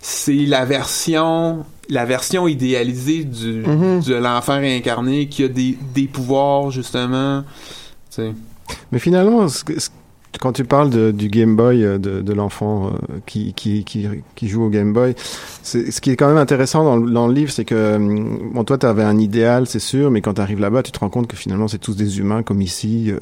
c'est 0.00 0.32
la 0.46 0.64
version, 0.64 1.64
la 1.88 2.04
version 2.04 2.48
idéalisée 2.48 3.24
du, 3.24 3.62
Mhm. 3.66 4.02
de 4.02 4.14
l'enfant 4.16 4.56
réincarné 4.58 5.28
qui 5.28 5.44
a 5.44 5.48
des, 5.48 5.78
des 5.94 6.08
pouvoirs 6.08 6.70
justement. 6.72 7.42
Tu 8.10 8.16
sais. 8.16 8.32
Mais 8.90 8.98
finalement, 8.98 9.46
ce 9.48 9.62
que- 9.62 9.78
ce- 9.78 9.90
quand 10.40 10.52
tu 10.52 10.64
parles 10.64 10.90
de- 10.90 11.10
du 11.10 11.28
Game 11.28 11.56
Boy, 11.56 11.84
euh, 11.84 11.98
de, 11.98 12.20
de 12.20 12.32
l'enfant 12.32 12.88
euh, 12.88 12.90
qui, 13.26 13.52
qui, 13.54 13.84
qui, 13.84 14.06
qui 14.34 14.48
joue 14.48 14.64
au 14.64 14.68
Game 14.68 14.92
Boy, 14.92 15.14
ce 15.62 16.00
qui 16.00 16.10
est 16.10 16.16
quand 16.16 16.28
même 16.28 16.36
intéressant 16.36 16.84
dans, 16.84 16.96
le- 16.96 17.10
dans 17.10 17.26
le 17.28 17.34
livre, 17.34 17.50
c'est 17.50 17.64
que, 17.64 17.96
hum, 17.96 18.50
bon, 18.54 18.64
toi, 18.64 18.78
tu 18.78 18.86
avais 18.86 19.02
un 19.04 19.18
idéal, 19.18 19.66
c'est 19.66 19.78
sûr, 19.78 20.10
mais 20.10 20.20
quand 20.20 20.34
tu 20.34 20.40
arrives 20.40 20.60
là-bas, 20.60 20.82
tu 20.82 20.92
te 20.92 20.98
rends 20.98 21.10
compte 21.10 21.26
que 21.26 21.36
finalement, 21.36 21.68
c'est 21.68 21.78
tous 21.78 21.96
des 21.96 22.18
humains 22.18 22.42
comme 22.42 22.60
ici. 22.62 23.10
euh, 23.10 23.18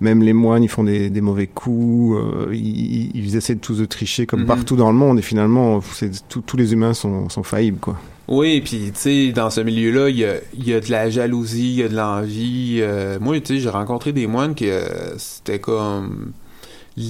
même 0.00 0.22
les 0.22 0.32
moines, 0.32 0.62
ils 0.62 0.68
font 0.68 0.84
des, 0.84 1.10
des 1.10 1.20
mauvais 1.20 1.46
coups, 1.46 2.18
ils, 2.52 3.10
ils 3.16 3.36
essaient 3.36 3.56
tous 3.56 3.78
de 3.78 3.84
tricher 3.84 4.26
comme 4.26 4.40
Mhm. 4.40 4.46
partout 4.46 4.76
dans 4.76 4.90
le 4.90 4.96
monde, 4.96 5.18
et 5.18 5.22
finalement, 5.22 5.80
tout- 6.28 6.42
tous 6.46 6.56
les 6.56 6.72
humains 6.72 6.94
sont, 6.94 7.28
sont 7.28 7.42
faillibles, 7.42 7.78
quoi. 7.80 7.96
Oui, 8.28 8.60
puis 8.60 8.92
tu 8.94 9.00
sais, 9.00 9.32
dans 9.32 9.50
ce 9.50 9.60
milieu-là, 9.60 10.08
il 10.08 10.16
y 10.18 10.24
a, 10.24 10.34
il 10.56 10.68
y 10.68 10.72
a 10.72 10.78
de 10.78 10.88
la 10.88 11.10
jalousie, 11.10 11.70
il 11.72 11.80
y 11.80 11.82
a 11.82 11.88
de 11.88 11.96
l'envie. 11.96 12.78
euh, 12.80 13.18
moi, 13.20 13.40
tu 13.40 13.54
sais, 13.56 13.60
j'ai 13.60 13.68
rencontré 13.68 14.12
des 14.12 14.28
moines 14.28 14.54
qui 14.54 14.68
euh, 14.70 14.84
c'était 15.18 15.58
comme 15.58 16.30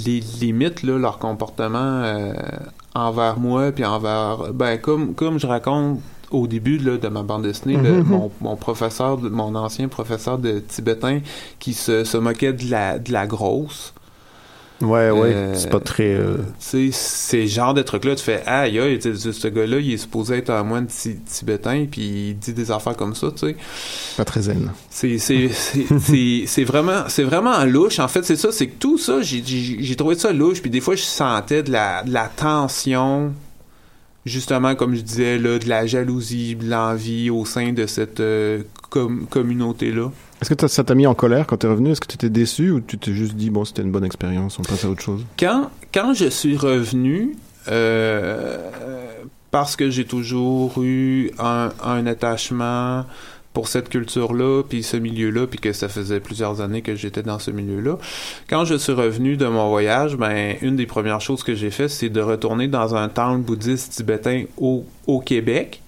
les 0.07 0.21
limites 0.41 0.83
là, 0.83 0.99
leur 0.99 1.19
comportement 1.19 1.79
euh, 2.05 2.33
envers 2.95 3.39
moi, 3.39 3.73
puis 3.73 3.85
envers 3.85 4.53
ben 4.53 4.79
comme 4.79 5.15
comme 5.15 5.39
je 5.39 5.47
raconte 5.47 6.01
au 6.31 6.47
début 6.47 6.79
là, 6.79 6.97
de 6.97 7.09
ma 7.09 7.23
bande 7.25 7.43
dessinée, 7.43 7.77
le- 7.77 8.03
Mhm. 8.03 8.09
mon, 8.09 8.31
mon 8.41 8.57
professeur, 8.57 9.19
mon 9.19 9.55
ancien 9.57 9.89
professeur 9.89 10.39
de 10.39 10.61
tibétain, 10.61 11.21
qui 11.59 11.73
se, 11.75 12.05
se 12.05 12.17
moquait 12.17 12.53
de 12.53 12.71
la 12.71 12.99
de 12.99 13.13
la 13.13 13.27
grosse. 13.27 13.93
Ouais, 14.81 15.11
ouais, 15.11 15.33
Euh, 15.35 15.55
c'est 15.55 15.69
pas 15.69 15.79
très. 15.81 16.15
euh, 16.15 16.39
Tu 16.59 16.91
sais, 16.91 16.91
ces 16.93 17.47
genres 17.47 17.75
de 17.75 17.83
trucs-là, 17.83 18.15
tu 18.17 18.25
fais 18.25 18.43
aïe, 18.47 18.79
aïe, 18.79 18.99
tu 18.99 19.15
sais, 19.15 19.33
ce 19.33 19.49
gars-là, 19.49 19.79
il 19.79 19.93
est 19.93 19.99
supposé 19.99 20.37
être 20.39 20.49
un 20.49 20.63
moine 20.63 20.87
ti- 20.87 21.19
tibétain, 21.19 21.85
puis 21.91 22.31
il 22.31 22.39
dit 22.39 22.55
des 22.55 22.71
affaires 22.71 22.97
comme 22.97 23.15
ça, 23.15 23.31
tu 23.31 23.49
sais. 23.49 23.57
Pas 24.17 24.25
très 24.25 24.41
zen. 24.43 24.71
C'est 24.89 25.19
c'est 25.19 25.49
c'est 25.51 25.85
c'est 26.01 26.45
c'est 26.47 26.65
vraiment 26.65 27.05
c'est 27.09 27.25
vraiment 27.25 27.63
louche 27.67 27.99
en 27.99 28.09
fait 28.09 28.25
c'est 28.25 28.37
ça 28.37 28.53
c'est 28.53 28.69
que 28.69 28.79
tout 28.79 28.97
ça 28.97 29.21
j'ai 29.23 29.97
trouvé 29.97 30.15
ça 30.15 30.33
louche 30.33 30.61
puis 30.63 30.71
des 30.71 30.81
fois 30.81 30.95
je 30.97 31.03
sentais 31.03 31.63
de 31.63 31.71
la 31.73 32.03
de 32.03 32.13
la 32.13 32.25
tension 32.35 33.33
justement 34.27 34.75
comme 34.75 34.95
je 34.95 35.01
disais 35.01 35.39
là 35.39 35.59
de 35.59 35.69
la 35.69 35.87
jalousie 35.87 36.55
de 36.57 36.69
l'envie 36.69 37.31
au 37.31 37.45
sein 37.45 37.73
de 37.73 37.87
cette 37.87 38.21
euh, 38.21 38.63
com- 38.91 39.27
communauté 39.31 39.91
là 39.93 40.11
Est-ce 40.41 40.55
que 40.55 40.69
ça 40.69 40.85
t'a 40.85 40.95
mis 40.95 41.07
en 41.07 41.15
colère 41.15 41.47
quand 41.47 41.59
t'es 41.59 41.67
revenu? 41.67 41.91
Est-ce 41.91 42.01
que 42.01 42.07
tu 42.07 42.15
étais 42.15 42.31
déçu 42.31 42.71
ou 42.71 42.81
tu 42.81 42.97
t'es 42.99 43.13
juste 43.13 43.35
dit, 43.35 43.51
bon, 43.51 43.65
c'était 43.65 43.83
une 43.83 43.91
bonne 43.91 44.05
expérience, 44.05 44.59
on 44.59 44.63
passe 44.63 44.85
à 44.85 44.89
autre 44.89 45.03
chose? 45.03 45.25
Quand 45.39 45.71
quand 45.93 46.15
je 46.15 46.27
suis 46.27 46.57
revenu 46.57 47.37
euh, 47.69 48.59
parce 49.51 49.77
que 49.77 49.91
j'ai 49.91 50.05
toujours 50.05 50.83
eu 50.83 51.31
un, 51.39 51.71
un 51.83 52.07
attachement 52.07 53.05
pour 53.53 53.67
cette 53.67 53.89
culture-là, 53.89 54.63
puis 54.63 54.83
ce 54.83 54.97
milieu-là, 54.97 55.47
puis 55.47 55.59
que 55.59 55.73
ça 55.73 55.89
faisait 55.89 56.21
plusieurs 56.21 56.61
années 56.61 56.83
que 56.83 56.95
j'étais 56.95 57.23
dans 57.23 57.41
ce 57.41 57.51
milieu-là. 57.51 57.99
Quand 58.49 58.65
je 58.65 58.77
suis 58.77 58.93
revenu 58.93 59.37
de 59.37 59.47
mon 59.47 59.69
voyage, 59.69 60.17
ben 60.17 60.57
une 60.63 60.77
des 60.77 60.87
premières 60.87 61.21
choses 61.21 61.43
que 61.43 61.55
j'ai 61.55 61.71
fait, 61.71 61.89
c'est 61.89 62.11
de 62.11 62.21
retourner 62.21 62.69
dans 62.69 62.95
un 62.95 63.09
temple 63.09 63.41
bouddhiste 63.41 63.93
tibétain 63.93 64.45
au, 64.57 64.85
au 65.07 65.21
Québec. 65.21 65.83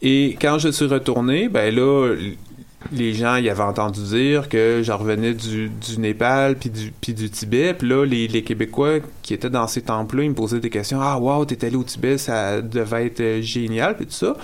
Et 0.00 0.36
quand 0.40 0.58
je 0.58 0.70
suis 0.70 0.86
retourné, 0.86 1.48
ben 1.48 1.74
là, 1.74 2.14
les 2.92 3.14
gens 3.14 3.36
y 3.36 3.48
avaient 3.48 3.62
entendu 3.62 4.02
dire 4.02 4.48
que 4.48 4.80
j'en 4.82 4.98
revenais 4.98 5.34
du, 5.34 5.68
du 5.68 5.98
Népal 5.98 6.56
puis 6.56 6.70
du, 6.70 6.92
du 7.14 7.30
Tibet. 7.30 7.74
Puis 7.74 7.88
là, 7.88 8.04
les, 8.04 8.28
les 8.28 8.42
Québécois 8.42 8.98
qui 9.22 9.34
étaient 9.34 9.50
dans 9.50 9.66
ces 9.66 9.82
temples-là, 9.82 10.24
ils 10.24 10.30
me 10.30 10.34
posaient 10.34 10.60
des 10.60 10.70
questions. 10.70 11.00
Ah, 11.00 11.18
wow, 11.18 11.44
t'es 11.44 11.64
allé 11.64 11.76
au 11.76 11.84
Tibet, 11.84 12.18
ça 12.18 12.60
devait 12.60 13.06
être 13.06 13.20
euh, 13.20 13.42
génial, 13.42 13.96
puis 13.96 14.06
tout 14.06 14.12
ça. 14.12 14.36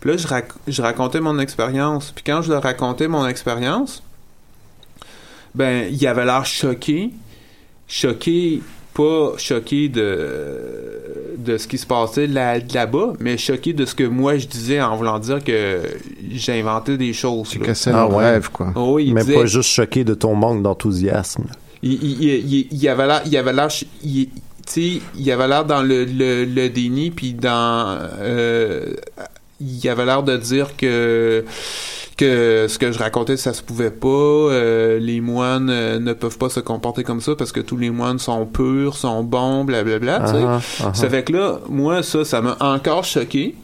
Puis 0.00 0.10
là, 0.10 0.16
je, 0.16 0.26
je 0.72 0.82
racontais 0.82 1.20
mon 1.20 1.38
expérience. 1.38 2.12
Puis 2.14 2.24
quand 2.24 2.42
je 2.42 2.50
leur 2.52 2.62
racontais 2.62 3.08
mon 3.08 3.26
expérience, 3.26 4.02
ben, 5.54 5.88
il 5.90 6.06
avait 6.06 6.24
l'air 6.24 6.46
choqué. 6.46 7.10
Choqué, 7.88 8.62
pas 8.98 9.34
choqué 9.38 9.88
de, 9.88 11.36
de 11.38 11.56
ce 11.56 11.68
qui 11.68 11.78
se 11.78 11.86
passait 11.86 12.26
là- 12.26 12.58
là-bas, 12.58 13.12
mais 13.20 13.38
choqué 13.38 13.72
de 13.72 13.84
ce 13.86 13.94
que 13.94 14.02
moi 14.02 14.36
je 14.38 14.46
disais 14.48 14.80
en 14.80 14.96
voulant 14.96 15.20
dire 15.20 15.42
que 15.44 15.80
j'inventais 16.32 16.96
des 16.96 17.12
choses. 17.12 17.50
Tu 17.50 17.60
là. 17.60 17.66
cassais 17.66 17.92
Ah 17.94 18.06
rêve, 18.06 18.50
quoi. 18.52 18.72
Oh 18.74 18.94
oui, 18.94 19.06
il 19.06 19.14
mais 19.14 19.20
disait- 19.22 19.34
pas 19.34 19.46
juste 19.46 19.70
choqué 19.70 20.02
de 20.02 20.14
ton 20.14 20.34
manque 20.34 20.62
d'enthousiasme. 20.62 21.44
il, 21.82 21.92
il, 21.92 22.66
il, 22.72 22.88
avait 22.88 23.06
l'air, 23.06 23.22
il 23.24 23.36
avait 23.36 23.52
l'air, 23.52 23.68
il, 24.02 24.26
tu 24.26 24.30
sais, 24.66 25.00
il 25.16 25.30
avait 25.30 25.46
l'air 25.46 25.64
dans 25.64 25.82
le, 25.82 26.04
le, 26.04 26.44
le 26.44 26.68
déni, 26.68 27.10
puis 27.12 27.34
dans, 27.34 27.98
euh, 28.20 28.94
il 29.60 29.88
avait 29.88 30.04
l'air 30.04 30.22
de 30.22 30.36
dire 30.36 30.76
que 30.76 31.44
que 32.16 32.66
ce 32.68 32.78
que 32.78 32.90
je 32.90 32.98
racontais 32.98 33.36
ça 33.36 33.52
se 33.52 33.62
pouvait 33.62 33.92
pas. 33.92 34.08
Euh, 34.08 34.98
les 34.98 35.20
moines 35.20 35.70
euh, 35.70 36.00
ne 36.00 36.12
peuvent 36.12 36.36
pas 36.36 36.48
se 36.48 36.60
comporter 36.60 37.04
comme 37.04 37.20
ça 37.20 37.36
parce 37.36 37.52
que 37.52 37.60
tous 37.60 37.76
les 37.76 37.90
moines 37.90 38.18
sont 38.18 38.44
purs 38.44 38.96
sont 38.96 39.22
bons 39.22 39.64
blablabla 39.64 40.20
tu 40.20 40.26
sais. 40.26 40.44
Ah, 40.44 40.60
ah, 40.84 40.94
ça 40.94 41.08
fait 41.08 41.22
que 41.22 41.32
là, 41.32 41.60
moi, 41.68 42.02
ça, 42.02 42.24
ça 42.24 42.42
m'a 42.42 42.56
encore 42.60 43.04
choqué 43.04 43.54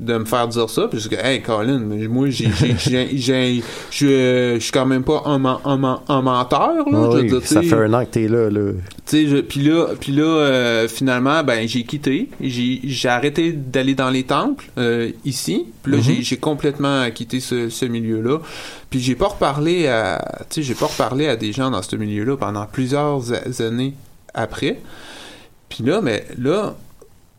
de 0.00 0.16
me 0.18 0.24
faire 0.24 0.48
dire 0.48 0.70
ça. 0.70 0.88
Puis 0.88 0.98
je 0.98 1.08
dis, 1.10 1.14
hey, 1.22 1.42
Colin, 1.42 1.78
moi, 2.08 2.30
j'ai, 2.30 2.48
j'ai, 2.58 2.74
j'ai, 2.78 3.08
j'ai- 3.18 3.62
je, 3.90 4.58
suis 4.58 4.72
quand 4.72 4.86
même 4.86 5.04
pas 5.04 5.22
un, 5.26 5.44
un, 5.44 6.00
un 6.08 6.22
menteur, 6.22 6.88
là. 6.90 7.10
je 7.22 7.40
ça 7.44 7.60
fait 7.62 7.74
un 7.74 7.92
an 7.92 8.04
que 8.04 8.10
t'es 8.10 8.26
là, 8.26 8.48
là. 8.48 8.72
Tu 8.72 8.78
sais, 9.04 9.26
je- 9.26 9.36
puis 9.42 9.60
là, 9.60 9.88
puis 10.00 10.12
là 10.12 10.22
euh, 10.24 10.88
finalement, 10.88 11.44
ben, 11.44 11.68
j'ai 11.68 11.82
quitté. 11.84 12.30
J'ai, 12.40 12.80
j'ai 12.84 13.08
arrêté 13.08 13.52
d'aller 13.52 13.94
dans 13.94 14.08
les 14.10 14.22
temples 14.24 14.64
euh, 14.78 15.10
ici. 15.24 15.66
Puis 15.82 15.92
là, 15.92 15.98
Mhm. 15.98 16.04
j'ai, 16.04 16.22
j'ai 16.22 16.36
complètement 16.38 17.10
quitté 17.10 17.40
ce, 17.40 17.68
ce 17.68 17.84
milieu-là. 17.84 18.38
Puis 18.88 19.00
j'ai 19.00 19.14
pas 19.14 19.28
reparlé 19.28 19.86
à, 19.86 20.38
tu 20.48 20.56
sais, 20.56 20.62
j'ai 20.62 20.74
pas 20.74 20.86
reparlé 20.86 21.26
à 21.28 21.36
des 21.36 21.52
gens 21.52 21.70
dans 21.70 21.82
ce 21.82 21.94
milieu-là 21.96 22.36
pendant 22.38 22.64
plusieurs 22.66 23.20
années 23.60 23.92
après. 24.32 24.80
Puis 25.68 25.84
là, 25.84 26.00
mais 26.02 26.24
là, 26.38 26.74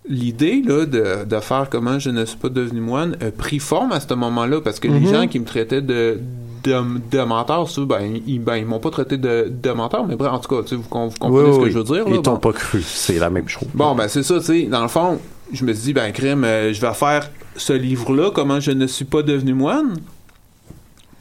l'idée 0.10 0.62
là 0.66 0.86
de, 0.86 1.26
de 1.26 1.40
faire 1.40 1.68
comment 1.70 2.00
je 2.00 2.10
ne 2.10 2.26
suis 2.26 2.38
pas 2.38 2.50
devenu 2.50 2.82
moine 2.82 3.16
a 3.22 3.30
pris 3.32 3.60
forme 3.60 3.92
à 3.92 4.00
ce 4.00 4.14
moment-là 4.14 4.60
parce 4.62 4.80
que 4.80 4.88
les 4.88 5.00
Mhm. 5.00 5.08
gens 5.14 5.28
qui 5.28 5.40
me 5.40 5.46
traitaient 5.46 5.82
de 5.82 6.20
de, 6.64 6.76
de 7.12 7.24
menteur, 7.24 7.68
ça, 7.72 7.82
ben, 7.86 8.20
ils, 8.28 8.38
ben, 8.40 8.56
ils 8.56 8.68
m'ont 8.68 8.78
pas 8.78 8.92
traité 8.92 9.18
de, 9.18 9.52
de 9.52 9.72
menteur, 9.72 10.06
mais 10.06 10.16
bref, 10.16 10.32
en 10.32 10.38
tout 10.38 10.48
cas, 10.62 10.62
vous, 10.76 10.84
vous 10.84 10.88
comprenez 10.90 11.34
Oui, 11.50 11.54
ce 11.54 11.58
que 11.58 11.64
oui. 11.64 11.72
je 11.72 11.78
veux 11.80 11.84
dire. 11.84 12.08
là, 12.08 12.16
Ils 12.16 12.22
t'ont 12.22 12.34
bon. 12.34 12.38
pas 12.38 12.54
cru. 12.54 12.84
C'est 12.86 13.18
la 13.18 13.32
même 13.32 13.48
chose. 13.50 13.68
Bon, 13.74 13.96
ben 13.96 14.08
c'est 14.08 14.22
ça, 14.22 14.38
tu 14.40 14.46
sais. 14.46 14.64
Dans 14.66 14.84
le 14.84 14.88
fond, 14.88 15.18
je 15.52 15.66
me 15.66 15.74
suis 15.74 15.86
dit, 15.86 15.94
ben, 15.94 16.12
crime, 16.12 16.44
euh, 16.44 16.72
je 16.72 16.80
vais 16.80 16.94
faire 16.94 17.32
ce 17.56 17.74
livre-là, 17.74 18.30
comment 18.30 18.60
je 18.60 18.70
ne 18.70 18.86
suis 18.86 19.06
pas 19.06 19.24
devenu 19.24 19.56
moine, 19.56 19.96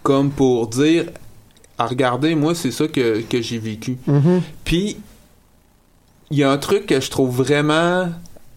comme 0.03 0.29
pour 0.31 0.66
dire, 0.66 1.07
à 1.79 1.87
regarder, 1.87 2.35
moi, 2.35 2.55
c'est 2.55 2.71
ça 2.71 2.87
que, 2.87 3.23
que 3.23 3.40
j'ai 3.40 3.57
vécu. 3.59 3.97
Mhm. 4.07 4.43
Puis, 4.64 4.99
il 6.31 6.37
y 6.37 6.43
a 6.43 6.51
un 6.51 6.59
truc 6.59 6.85
que 6.85 7.01
je 7.01 7.11
trouve 7.11 7.35
vraiment 7.35 8.09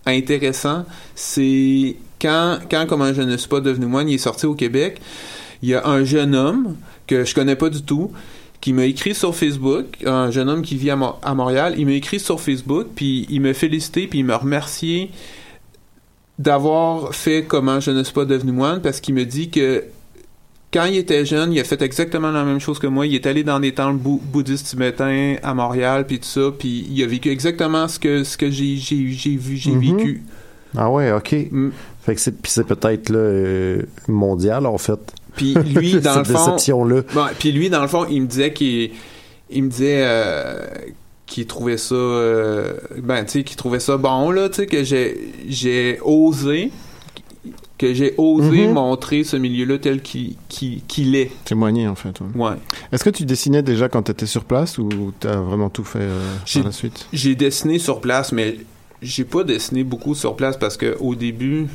intéressant, 0.05 0.85
c'est 1.15 1.95
quand, 2.21 2.59
quand 2.69 2.85
comment 2.87 3.13
je 3.13 3.21
ne 3.21 3.37
suis 3.37 3.49
pas 3.49 3.61
devenu 3.61 3.85
moine, 3.85 4.09
il 4.09 4.15
est 4.15 4.17
sorti 4.17 4.45
au 4.45 4.55
Québec, 4.55 5.01
il 5.61 5.69
y 5.69 5.75
a 5.75 5.87
un 5.87 6.03
jeune 6.03 6.35
homme 6.35 6.75
que 7.07 7.25
je 7.25 7.33
connais 7.33 7.55
pas 7.55 7.69
du 7.69 7.83
tout, 7.83 8.11
qui 8.61 8.71
m'a 8.73 8.85
écrit 8.85 9.13
sur 9.13 9.35
Facebook, 9.35 9.97
un 10.05 10.31
jeune 10.31 10.49
homme 10.49 10.61
qui 10.61 10.77
vit 10.77 10.89
à, 10.89 10.97
à 11.21 11.33
Montréal, 11.33 11.75
il 11.77 11.85
m'a 11.85 11.93
écrit 11.93 12.19
sur 12.19 12.39
Facebook, 12.39 12.87
puis 12.95 13.25
il 13.29 13.41
m'a 13.41 13.53
félicité, 13.53 14.07
puis 14.07 14.19
il 14.19 14.25
m'a 14.25 14.37
remercié 14.37 15.11
d'avoir 16.39 17.13
fait 17.13 17.43
comment 17.43 17.79
je 17.79 17.91
ne 17.91 18.03
suis 18.03 18.13
pas 18.13 18.25
devenu 18.25 18.51
moine, 18.53 18.81
parce 18.81 18.99
qu'il 19.01 19.15
me 19.15 19.25
dit 19.25 19.49
que 19.49 19.83
quand 20.73 20.85
il 20.85 20.97
était 20.97 21.25
jeune, 21.25 21.53
il 21.53 21.59
a 21.59 21.63
fait 21.63 21.81
exactement 21.81 22.31
la 22.31 22.43
même 22.43 22.59
chose 22.59 22.79
que 22.79 22.87
moi. 22.87 23.05
Il 23.05 23.13
est 23.15 23.25
allé 23.27 23.43
dans 23.43 23.59
des 23.59 23.73
temples 23.73 23.97
bou- 23.99 24.21
bouddhistes 24.23 24.65
tibétains 24.67 25.35
à 25.43 25.53
Montréal, 25.53 26.05
puis 26.07 26.19
tout 26.19 26.25
ça, 26.27 26.51
puis 26.57 26.87
il 26.89 27.03
a 27.03 27.05
vécu 27.07 27.29
exactement 27.29 27.87
ce 27.87 27.99
que 27.99 28.23
ce 28.23 28.37
que 28.37 28.49
j'ai 28.49 28.75
vu, 28.75 29.55
j'ai 29.57 29.71
Mhm. 29.71 29.79
vécu. 29.97 30.23
Ah 30.75 30.89
ouais, 30.89 31.11
ok. 31.11 31.35
Mm. 31.51 31.69
Fait 32.05 32.15
que 32.15 32.21
c'est, 32.21 32.35
puis 32.41 32.51
c'est 32.51 32.65
peut-être 32.65 33.11
euh, 33.13 33.83
mondial 34.07 34.65
en 34.65 34.77
fait. 34.77 34.99
Puis 35.35 35.53
lui, 35.53 35.93
dans 36.01 36.17
le 36.17 36.23
fond, 36.25 36.33
déception-là. 36.33 37.01
Bon, 37.13 37.25
puis 37.39 37.51
lui, 37.51 37.69
dans 37.69 37.81
le 37.81 37.87
fond, 37.87 38.05
il 38.09 38.21
me 38.23 38.27
disait 38.27 38.51
qu'il 38.53 38.91
il 39.49 39.63
me 39.63 39.69
disait 39.69 40.01
euh, 40.03 40.65
qu'il 41.27 41.45
trouvait 41.45 41.77
ça 41.77 41.93
euh, 41.95 42.73
ben 43.01 43.23
tu 43.23 43.31
sais 43.31 43.43
qu'il 43.43 43.55
trouvait 43.55 43.79
ça 43.79 43.97
bon 43.97 44.31
là, 44.31 44.49
tu 44.49 44.55
sais 44.55 44.65
que 44.67 44.83
j'ai 44.83 45.15
j'ai 45.47 45.99
osé 46.03 46.71
que 47.83 47.93
j'ai 47.93 48.13
osé 48.17 48.67
Mhm. 48.67 48.73
montrer 48.73 49.23
ce 49.23 49.35
milieu-là 49.37 49.77
tel 49.77 50.01
qu'il 50.01 51.15
est. 51.15 51.31
Témoigner, 51.45 51.87
en 51.87 51.95
fait. 51.95 52.19
ouais. 52.21 52.27
Ouais. 52.49 52.55
Est-ce 52.91 53.03
que 53.03 53.09
tu 53.09 53.25
dessinais 53.25 53.61
déjà 53.61 53.89
quand 53.89 54.03
tu 54.03 54.11
étais 54.11 54.25
sur 54.25 54.45
place 54.45 54.77
ou 54.77 54.89
tu 55.19 55.27
as 55.27 55.35
vraiment 55.37 55.69
tout 55.69 55.83
fait 55.83 55.99
euh, 56.01 56.35
par 56.53 56.63
la 56.63 56.71
suite? 56.71 57.07
J'ai 57.11 57.35
dessiné 57.35 57.79
sur 57.79 57.99
place, 58.01 58.31
mais 58.31 58.57
j'ai 59.01 59.25
pas 59.25 59.43
dessiné 59.43 59.83
beaucoup 59.83 60.15
sur 60.15 60.35
place 60.35 60.55
parce 60.57 60.77
que 60.77 60.95
au 61.01 61.15
début, 61.15 61.67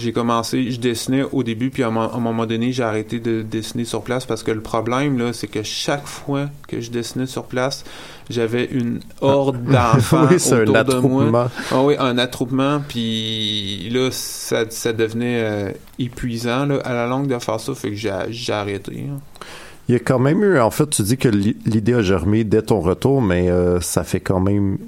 j'ai 0.00 0.12
commencé, 0.12 0.70
je 0.70 0.78
dessinais 0.80 1.24
au 1.32 1.42
début, 1.42 1.70
puis 1.70 1.82
à 1.82 1.88
un, 1.88 1.90
moment 1.90 2.46
donné, 2.46 2.72
j'ai 2.72 2.82
arrêté 2.82 3.18
de 3.20 3.42
dessiner 3.42 3.84
sur 3.84 4.02
place 4.02 4.26
parce 4.26 4.42
que 4.42 4.50
le 4.50 4.60
problème, 4.60 5.18
là, 5.18 5.32
c'est 5.32 5.46
que 5.46 5.62
chaque 5.62 6.06
fois 6.06 6.46
que 6.68 6.80
je 6.80 6.90
dessinais 6.90 7.26
sur 7.26 7.44
place, 7.44 7.84
j'avais 8.30 8.64
une 8.66 9.00
horde 9.20 9.62
d'enfants 9.70 10.26
Oui, 10.30 10.38
c'est 10.40 10.54
un 10.54 10.62
autour 10.62 10.74
de 10.74 10.78
attroupement. 10.78 11.30
moi. 11.30 11.50
Ah 11.72 11.82
oui, 11.82 11.94
un 11.98 12.18
attroupement, 12.18 12.80
puis 12.86 13.88
là, 13.90 14.08
ça, 14.12 14.64
ça 14.70 14.92
devenait 14.92 15.40
euh, 15.42 15.70
épuisant 15.98 16.66
là, 16.66 16.78
à 16.84 16.92
la 16.92 17.06
longue 17.06 17.26
de 17.28 17.38
faire 17.38 17.60
ça, 17.60 17.74
fait 17.74 17.90
que 17.90 17.96
j'ai 17.96 18.52
arrêté. 18.52 19.06
hein. 19.10 19.18
Il 19.88 19.92
y 19.92 19.96
a 19.96 20.00
quand 20.00 20.18
même 20.18 20.42
eu, 20.42 20.58
en 20.58 20.72
fait, 20.72 20.90
tu 20.90 21.02
dis 21.02 21.16
que 21.16 21.28
l'i- 21.28 21.56
l'idée 21.64 21.94
a 21.94 22.02
germé 22.02 22.42
dès 22.42 22.62
ton 22.62 22.80
retour, 22.80 23.22
mais 23.22 23.48
euh, 23.50 23.80
ça 23.80 24.02
fait 24.02 24.18
quand 24.18 24.40
même 24.40 24.78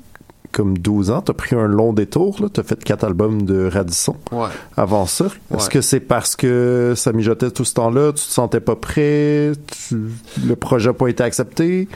comme 0.52 0.76
12 0.78 1.10
ans. 1.10 1.22
Tu 1.22 1.30
as 1.30 1.34
pris 1.34 1.54
un 1.56 1.66
long 1.66 1.92
détour, 1.92 2.36
tu 2.52 2.60
as 2.60 2.62
fait 2.62 2.82
quatre 2.82 3.04
albums 3.04 3.42
de 3.42 3.68
Radisson 3.72 4.16
Ouais. 4.32 4.48
avant 4.76 5.06
ça. 5.06 5.26
Est-ce 5.54 5.64
Ouais. 5.66 5.70
que 5.72 5.80
c'est 5.80 6.00
parce 6.00 6.36
que 6.36 6.94
ça 6.96 7.12
mijotait 7.12 7.50
tout 7.50 7.64
ce 7.64 7.74
temps-là, 7.74 8.08
tu 8.12 8.24
te 8.24 8.30
sentais 8.32 8.60
pas 8.60 8.76
prêt, 8.76 9.52
tu- 9.88 10.10
le 10.46 10.56
projet 10.56 10.88
n'a 10.88 10.94
pas 10.94 11.08
été 11.08 11.22
accepté? 11.22 11.88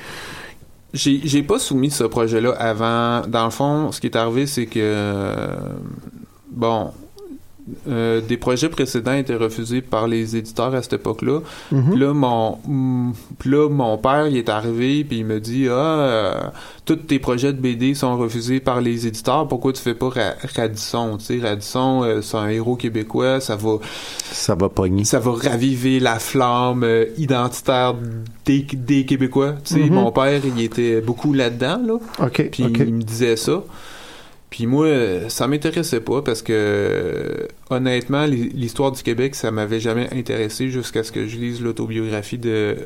J'ai 0.94 1.20
j'ai 1.24 1.42
pas 1.42 1.58
soumis 1.58 1.90
ce 1.90 2.04
projet-là 2.04 2.50
avant. 2.58 3.26
Dans 3.26 3.44
le 3.46 3.50
fond, 3.50 3.90
ce 3.92 4.00
qui 4.00 4.08
est 4.08 4.16
arrivé, 4.16 4.46
c'est 4.46 4.66
que 4.66 4.78
euh, 4.78 5.46
bon, 6.50 6.90
euh, 7.88 8.20
des 8.20 8.36
projets 8.36 8.68
précédents 8.68 9.12
étaient 9.14 9.36
refusés 9.36 9.82
par 9.82 10.08
les 10.08 10.36
éditeurs 10.36 10.74
à 10.74 10.82
cette 10.82 10.94
époque-là. 10.94 11.40
Mhm. 11.70 11.90
Puis 11.90 12.00
là, 12.00 12.12
mon, 12.12 12.58
mm, 12.66 13.12
puis 13.38 13.50
là, 13.50 13.68
mon 13.68 13.98
père, 13.98 14.26
il 14.26 14.36
est 14.36 14.48
arrivé, 14.48 15.04
puis 15.04 15.18
il 15.18 15.24
me 15.24 15.38
dit 15.38 15.68
Ah, 15.68 15.72
euh, 15.74 16.34
tous 16.84 16.96
tes 16.96 17.20
projets 17.20 17.52
de 17.52 17.60
BD 17.60 17.94
sont 17.94 18.16
refusés 18.18 18.58
par 18.58 18.80
les 18.80 19.06
éditeurs, 19.06 19.46
pourquoi 19.46 19.72
tu 19.72 19.80
fais 19.80 19.94
pas 19.94 20.08
Ra- 20.08 20.34
Radisson 20.56 21.16
Tu 21.18 21.24
sais, 21.24 21.38
Radisson, 21.40 22.02
euh, 22.02 22.20
c'est 22.20 22.36
un 22.36 22.48
héros 22.48 22.74
québécois, 22.74 23.38
ça 23.40 23.54
va, 23.54 23.76
Ça 24.32 24.56
va 24.56 24.68
pogner. 24.68 25.04
ça 25.04 25.20
va 25.20 25.32
raviver 25.32 26.00
la 26.00 26.18
flamme 26.18 26.84
identitaire 27.16 27.94
des, 28.44 28.66
des 28.72 29.04
Québécois. 29.04 29.54
Tu 29.64 29.74
sais, 29.74 29.80
Mhm. 29.80 29.94
mon 29.94 30.10
père, 30.10 30.40
il 30.44 30.60
était 30.62 31.00
beaucoup 31.00 31.32
là-dedans, 31.32 31.80
là. 31.86 31.94
OK, 32.26 32.48
Puis 32.50 32.64
il 32.64 32.94
me 32.94 33.02
disait 33.02 33.36
ça. 33.36 33.62
Puis 34.52 34.66
moi, 34.66 34.84
euh, 34.84 35.28
ça 35.30 35.48
m'intéressait 35.48 36.00
pas 36.00 36.20
parce 36.20 36.42
que 36.42 37.48
honnêtement, 37.70 38.26
l'hi- 38.26 38.50
l'histoire 38.50 38.92
du 38.92 39.02
Québec, 39.02 39.34
ça 39.34 39.50
m'avait 39.50 39.80
jamais 39.80 40.08
intéressé 40.12 40.68
jusqu'à 40.68 41.02
ce 41.02 41.10
que 41.10 41.26
je 41.26 41.38
lise 41.38 41.62
l'autobiographie 41.62 42.36
de, 42.36 42.76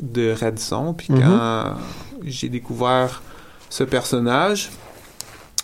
de 0.00 0.32
Radisson. 0.32 0.94
Puis 0.94 1.08
Mhm. 1.12 1.20
quand 1.20 1.64
j'ai 2.24 2.48
découvert 2.48 3.22
ce 3.68 3.84
personnage, 3.84 4.70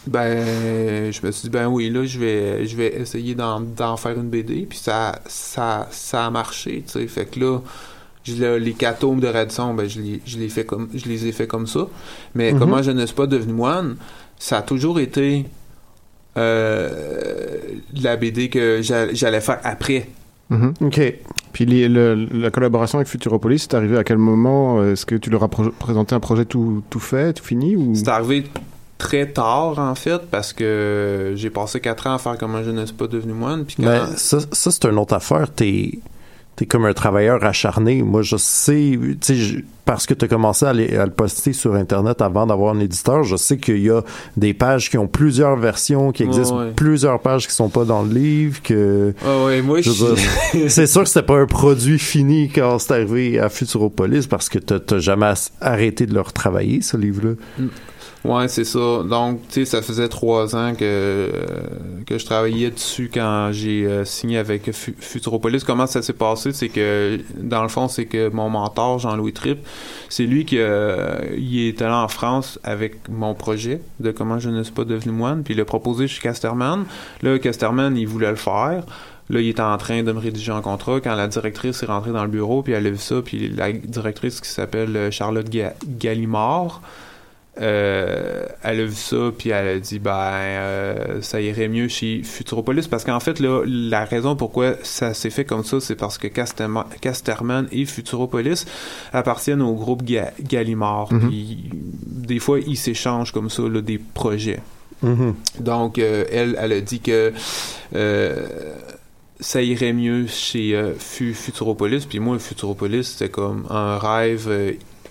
ben 0.07 1.11
je 1.11 1.27
me 1.27 1.33
suis 1.33 1.45
dit 1.45 1.51
ben 1.51 1.67
oui 1.67 1.91
là 1.91 2.05
je 2.05 2.19
vais 2.21 2.67
je 2.67 2.77
vais 2.77 2.95
essayer 3.01 3.35
d'en 3.35 3.97
faire 3.97 4.13
une 4.17 4.29
BD 4.29 4.65
puis 4.69 4.79
ça 4.79 5.19
ça 5.27 5.89
ça 5.91 6.27
a 6.27 6.31
marché 6.31 6.85
tu 6.87 6.93
sais 6.93 7.07
fait 7.09 7.27
que 7.27 7.41
là 7.41 8.59
les 8.59 8.73
quatre 8.75 9.01
tomes 9.01 9.19
de 9.19 9.27
Radisson 9.27 9.75
ben 9.75 9.89
je 9.89 10.01
les 10.01 10.21
je 10.25 10.39
les 10.39 10.49
fait 10.49 10.65
comme 10.65 10.89
je 10.95 11.07
les 11.07 11.27
ai 11.27 11.33
fait 11.33 11.49
comme 11.49 11.67
ça 11.67 11.89
mais 12.37 12.53
Mhm. 12.53 12.59
comment 12.61 12.83
je 12.83 12.93
ne 12.93 13.05
suis 13.05 13.17
pas 13.17 13.27
devenu 13.27 13.53
moine 13.53 13.97
ça 14.39 14.59
a 14.59 14.63
toujours 14.63 15.01
été 15.01 15.45
euh, 16.37 16.91
la 17.95 18.17
BD 18.17 18.49
que 18.49 18.81
j'a- 18.83 19.13
j'allais 19.13 19.41
faire 19.41 19.61
après 19.65 20.09
Mhm. 20.49 20.75
OK. 20.83 21.01
Puis 21.53 21.67
les- 21.67 21.89
le- 21.89 22.15
la 22.33 22.51
collaboration 22.53 22.99
avec 22.99 23.09
Futuropolis, 23.09 23.63
c'est 23.63 23.75
arrivé 23.75 23.99
à 23.99 24.05
quel 24.05 24.19
moment? 24.19 24.85
Est-ce 24.85 25.05
que 25.05 25.17
tu 25.17 25.29
leur 25.29 25.43
as 25.43 25.49
pro- 25.49 25.71
présenté 25.77 26.15
un 26.15 26.21
projet 26.21 26.45
tout, 26.45 26.85
tout 26.89 27.01
fait, 27.01 27.33
tout 27.33 27.43
fini 27.43 27.75
ou... 27.75 27.95
C'est 27.97 28.07
arrivé 28.07 28.45
très 28.97 29.27
tard, 29.33 29.79
en 29.81 29.95
fait, 29.97 30.21
parce 30.31 30.53
que 30.53 31.33
j'ai 31.35 31.51
passé 31.51 31.81
quatre 31.81 32.07
ans 32.07 32.15
à 32.15 32.19
faire 32.19 32.39
comment 32.39 32.63
je 32.63 32.71
ne 32.71 32.87
suis 32.87 32.95
pas 32.95 33.09
devenu 33.09 33.33
moine. 33.33 33.65
Puis 33.65 33.75
quand... 33.77 33.83
Mais 33.87 34.01
ça, 34.17 34.39
ça 34.53 34.71
c'est 34.71 34.85
une 34.85 34.99
autre 34.99 35.15
affaire. 35.15 35.51
T'es 35.53 35.99
es 36.65 36.67
comme 36.67 36.85
un 36.87 36.93
travailleur 36.95 37.45
acharné. 37.45 38.03
Moi, 38.03 38.23
je 38.23 38.37
sais, 38.37 38.99
tu 38.99 39.17
sais, 39.21 39.35
je- 39.37 39.59
parce 39.85 40.05
que 40.07 40.15
tu 40.15 40.25
as 40.25 40.29
commencé 40.29 40.65
à, 40.67 40.73
les- 40.73 40.97
à 40.97 41.05
le 41.05 41.13
poster 41.13 41.53
sur 41.53 41.75
Internet 41.75 42.21
avant 42.21 42.47
d'avoir 42.47 42.75
un 42.75 42.81
éditeur, 42.81 43.23
je 43.23 43.37
sais 43.37 43.57
qu'il 43.59 43.79
y 43.83 43.91
a 43.91 44.03
des 44.37 44.53
pages 44.53 44.91
qui 44.91 44.99
ont 44.99 45.07
plusieurs 45.07 45.57
versions, 45.57 46.11
qui 46.11 46.25
existent 46.25 46.59
ouais. 46.59 46.73
plusieurs 46.75 47.21
pages 47.21 47.47
qui 47.47 47.55
sont 47.55 47.69
pas 47.69 47.85
dans 47.85 48.03
le 48.03 48.13
livre, 48.13 48.61
que... 48.63 49.15
Ouais, 49.47 49.63
moi, 49.63 49.81
Je 49.83 49.91
c'est 50.69 50.87
sûr 50.87 51.03
que 51.03 51.09
c'était 51.09 51.27
pas 51.27 51.39
un 51.39 51.47
produit 51.47 51.99
fini 52.01 52.49
quand 52.53 52.79
c'est 52.81 52.95
arrivé 52.95 53.39
à 53.39 53.49
Futuropolis 53.49 54.27
parce 54.27 54.49
que 54.49 54.59
t'as 54.59 54.99
jamais 54.99 55.33
arrêté 55.61 56.07
de 56.07 56.15
le 56.15 56.21
retravailler, 56.21 56.81
ce 56.83 56.97
livre-là. 56.97 57.35
Ouais, 58.27 58.49
c'est 58.49 58.65
ça. 58.65 59.05
Donc, 59.05 59.41
tu 59.49 59.55
sais, 59.55 59.65
ça 59.67 59.83
faisait 59.83 60.09
trois 60.09 60.57
ans 60.57 60.75
que, 60.75 61.31
que 62.07 62.19
je 62.19 62.25
travaillais 62.25 62.71
dessus 62.71 63.09
quand 63.13 63.51
j'ai 63.53 63.87
euh, 63.87 64.05
signé 64.05 64.39
avec 64.39 64.73
Fu- 64.73 64.97
Futuropolis. 64.99 65.63
Comment 65.63 65.87
ça 65.87 66.03
s'est 66.03 66.13
passé? 66.13 66.53
C'est 66.53 66.69
que, 66.69 67.21
dans 67.39 67.63
le 67.63 67.69
fond, 67.69 67.87
c'est 67.87 68.07
que 68.07 68.29
mon 68.31 68.49
mentor, 68.51 68.99
Jean-Louis 68.99 69.33
Tripp, 69.33 69.59
c'est 70.09 70.25
lui 70.25 70.45
qui 70.45 70.57
il 70.57 71.69
est 71.69 71.81
allé 71.83 71.95
en 71.95 72.09
France 72.09 72.59
avec 72.65 73.09
mon 73.09 73.35
projet 73.35 73.81
de 74.01 74.11
comment 74.11 74.41
je 74.41 74.51
ne 74.51 74.63
suis 74.65 74.73
pas 74.73 74.85
devenu 74.85 75.13
moine, 75.13 75.45
puis 75.45 75.55
il 75.55 75.59
l'a 75.59 75.65
proposé 75.65 76.09
chez 76.09 76.21
Casterman. 76.21 76.85
Là, 77.23 77.39
Casterman, 77.39 77.97
il 77.97 78.09
voulait 78.09 78.31
le 78.31 78.37
faire. 78.37 78.83
Là, 79.31 79.41
il 79.41 79.49
était 79.49 79.61
en 79.61 79.77
train 79.77 80.03
de 80.03 80.11
me 80.11 80.19
rédiger 80.19 80.53
un 80.53 80.63
contrat 80.63 81.01
quand 81.01 81.15
la 81.15 81.29
directrice 81.29 81.83
est 81.83 81.87
rentrée 81.87 82.13
dans 82.13 82.23
le 82.25 82.31
bureau, 82.31 82.63
puis 82.63 82.73
elle 82.73 82.87
a 82.87 82.91
vu 82.91 82.97
ça, 82.99 83.23
puis 83.25 83.49
la 83.51 83.73
directrice 83.73 84.41
qui 84.41 84.49
s'appelle 84.49 84.97
euh, 84.97 85.11
Charlotte 85.11 85.49
Ga- 85.49 85.75
Gallimard, 85.87 86.81
euh, 87.61 88.45
elle 88.63 88.81
a 88.81 88.85
vu 88.85 88.95
ça, 88.95 89.17
puis 89.37 89.51
elle 89.51 89.69
a 89.69 89.79
dit, 89.79 89.99
ben, 89.99 90.11
euh, 90.13 91.23
ça 91.23 91.41
irait 91.41 91.69
mieux 91.69 91.89
chez 91.89 92.23
Futuropolis, 92.23 92.87
parce 92.89 93.05
qu'en 93.05 93.21
fait, 93.21 93.41
là, 93.41 93.63
la 93.67 94.05
raison 94.05 94.37
pourquoi 94.37 94.75
ça 94.83 95.15
s'est 95.15 95.31
fait 95.31 95.45
comme 95.45 95.65
ça, 95.65 95.81
c'est 95.81 95.95
parce 95.97 96.19
que 96.19 96.29
Casterman, 96.29 96.85
Casterman 97.01 97.67
et 97.73 97.85
Futuropolis 97.87 98.67
appartiennent 99.13 99.63
au 99.63 99.75
groupe 99.75 100.03
Ga- 100.05 100.33
Gallimard, 100.41 101.13
Mhm. 101.13 101.29
puis 101.29 101.71
des 101.73 102.39
fois, 102.39 102.59
ils 102.61 102.77
s'échangent 102.77 103.33
comme 103.33 103.51
ça, 103.51 103.63
là, 103.63 103.81
des 103.81 103.99
projets. 103.99 104.61
Mhm. 105.03 105.35
Donc, 105.61 105.99
euh, 105.99 106.25
elle, 106.33 106.57
elle 106.61 106.73
a 106.73 106.81
dit 106.81 107.01
que 107.01 107.33
ça 109.41 109.61
irait 109.63 109.93
mieux 109.93 110.27
chez 110.27 110.93
Fu- 110.99 111.35
Futuropolis. 111.35 112.07
Puis 112.07 112.21
moi, 112.21 112.39
Futuropolis, 112.39 113.05
c'était 113.05 113.29
comme 113.31 113.67
un 113.71 113.99
rêve 113.99 114.49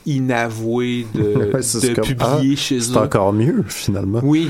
inavoué 0.06 1.06
de, 1.14 1.52
Ouais, 1.54 1.62
c'est 1.62 1.90
de 1.90 1.96
comme, 1.96 2.06
publier 2.06 2.54
ah, 2.54 2.60
chez 2.60 2.80
C'est 2.82 2.94
eux. 2.94 2.98
encore 2.98 3.34
mieux, 3.34 3.64
finalement. 3.68 4.20
Oui. 4.24 4.50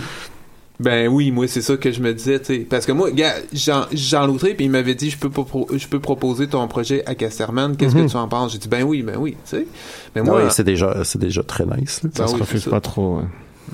Ben 0.78 1.08
oui, 1.08 1.32
moi 1.32 1.48
c'est 1.48 1.62
ça 1.62 1.78
que 1.78 1.90
je 1.90 2.02
me 2.02 2.14
disais, 2.14 2.38
tu 2.40 2.46
sais, 2.48 2.60
parce 2.60 2.86
que 2.86 2.92
moi, 2.92 3.10
gars, 3.10 3.36
Jean, 3.54 3.86
Jean 3.94 4.28
Loutré, 4.28 4.56
puis 4.56 4.66
il 4.66 4.72
m'avait 4.72 4.94
dit, 4.94 5.10
je 5.10 5.18
peux 5.18 5.30
pro- 5.30 5.70
je 5.74 5.88
peux 5.88 6.02
proposer 6.02 6.48
ton 6.48 6.68
projet 6.68 7.02
à 7.06 7.16
Casterman, 7.16 7.78
qu'est-ce 7.78 7.96
Mhm. 7.96 8.08
que 8.08 8.12
tu 8.12 8.18
en 8.18 8.28
penses? 8.28 8.52
J'ai 8.52 8.58
dit, 8.58 8.68
ben 8.68 8.84
oui, 8.84 9.02
ben 9.02 9.16
oui, 9.18 9.32
tu 9.34 9.38
sais. 9.58 9.68
Mais 10.16 10.22
Ouais, 10.22 10.28
moi, 10.28 10.50
c'est 10.50 10.66
déjà, 10.66 11.06
c'est 11.06 11.18
déjà 11.20 11.44
très 11.44 11.64
nice. 11.66 12.04
là. 12.04 12.10
Ben 12.14 12.18
ça 12.18 12.28
se 12.28 12.34
oui, 12.36 12.42
refuse 12.42 12.60
c'est 12.60 12.66
ça. 12.66 12.72
pas 12.72 12.82
trop. 12.82 13.20
ouais. 13.20 13.24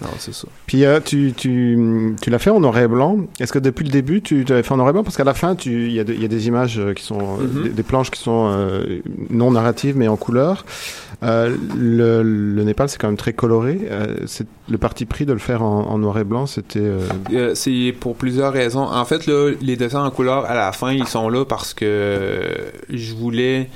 Non, 0.02 0.08
c'est 0.20 0.34
ça. 0.34 0.48
Puis 0.68 0.86
euh, 0.86 1.00
tu, 1.04 1.34
tu, 1.36 2.16
tu 2.22 2.30
l'as 2.30 2.40
fait 2.40 2.50
en 2.50 2.60
noir 2.60 2.78
et 2.78 2.88
blanc. 2.88 3.18
Est-ce 3.40 3.52
que 3.52 3.60
depuis 3.60 3.84
le 3.84 3.92
début, 3.92 4.22
tu 4.22 4.44
l'avais 4.46 4.64
fait 4.64 4.72
en 4.74 4.78
noir 4.78 4.90
et 4.90 4.94
blanc? 4.94 5.04
Parce 5.04 5.18
qu'à 5.18 5.24
la 5.24 5.34
fin, 5.34 5.56
il 5.66 5.90
y, 5.92 5.96
y 5.96 6.00
a 6.00 6.04
des 6.04 6.48
images 6.48 6.80
euh, 6.80 6.94
qui 6.94 7.04
sont, 7.04 7.20
euh, 7.20 7.44
Mhm. 7.44 7.64
des, 7.64 7.70
des 7.70 7.84
planches 7.84 8.10
qui 8.12 8.20
sont 8.22 8.52
euh, 8.54 9.00
non 9.30 9.52
narratives 9.52 9.98
mais 9.98 10.08
en 10.08 10.16
couleur. 10.18 10.66
Euh, 11.24 11.56
le, 11.78 12.24
le 12.24 12.64
Népal, 12.64 12.90
c'est 12.90 12.98
quand 13.00 13.08
même 13.08 13.18
très 13.18 13.34
coloré. 13.34 13.80
C'est 14.26 14.48
le 14.70 14.78
parti 14.78 15.06
pris 15.06 15.26
de 15.26 15.34
le 15.34 15.40
faire 15.40 15.62
en, 15.62 15.88
en 15.90 15.98
noir 15.98 16.18
et 16.18 16.24
blanc, 16.24 16.46
c'était. 16.46 16.82
c'est 17.54 17.94
pour 18.00 18.16
plusieurs 18.16 18.54
raisons. 18.54 18.84
En 18.84 19.06
fait, 19.06 19.26
là, 19.28 19.52
les 19.62 19.76
dessins 19.76 20.04
en 20.04 20.10
couleur 20.12 20.46
à 20.46 20.56
la 20.56 20.72
fin, 20.72 20.92
ils 20.92 21.08
sont 21.08 21.30
là 21.30 21.46
parce 21.46 21.74
que 21.74 22.42
je 22.90 23.14
voulais 23.14 23.70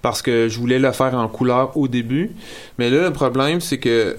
parce 0.00 0.20
que 0.22 0.48
je 0.48 0.58
voulais 0.58 0.80
le 0.80 0.90
faire 0.90 1.14
en 1.14 1.28
couleur 1.28 1.76
au 1.76 1.86
début. 1.86 2.32
Mais 2.78 2.90
là, 2.90 3.04
le 3.04 3.12
problème, 3.12 3.60
c'est 3.60 3.78
que 3.78 4.16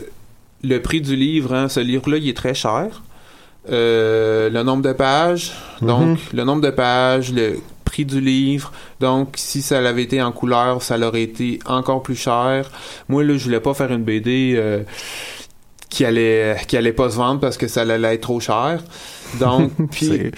le 0.63 0.80
prix 0.82 1.02
du 1.02 1.15
livre, 1.15 1.54
hein, 1.54 1.69
ce 1.69 1.80
livre-là, 1.80 2.17
il 2.17 2.30
est 2.30 2.38
très 2.38 2.54
cher. 2.54 3.04
Euh, 3.69 4.49
le 4.49 4.63
nombre 4.63 4.82
de 4.84 4.91
pages, 4.91 5.54
donc 5.82 6.19
le 6.34 6.43
nombre 6.43 6.62
de 6.62 6.69
pages, 6.69 7.32
le 7.34 7.60
prix 7.86 8.04
du 8.06 8.19
livre. 8.19 8.71
Donc, 8.99 9.36
si 9.38 9.62
ça 9.62 9.80
l'avait 9.80 10.04
été 10.04 10.21
en 10.21 10.32
couleur, 10.34 10.82
ça 10.82 10.97
l'aurait 10.97 11.23
été 11.23 11.60
encore 11.65 12.04
plus 12.04 12.15
cher. 12.15 12.69
Moi, 13.08 13.23
là, 13.23 13.38
je 13.38 13.43
voulais 13.45 13.62
pas 13.62 13.73
faire 13.73 13.91
une 13.91 14.04
BD 14.04 14.56
euh, 14.58 14.84
qui 15.89 16.04
allait 16.04 16.58
qui 16.67 16.76
allait 16.76 16.91
pas 16.91 17.10
se 17.10 17.15
vendre 17.15 17.39
parce 17.39 17.56
que 17.58 17.67
ça 17.67 17.82
allait 17.84 18.15
être 18.15 18.21
trop 18.21 18.39
cher. 18.41 18.84
Donc, 19.39 19.71
puis 19.91 20.08
C'est- 20.08 20.32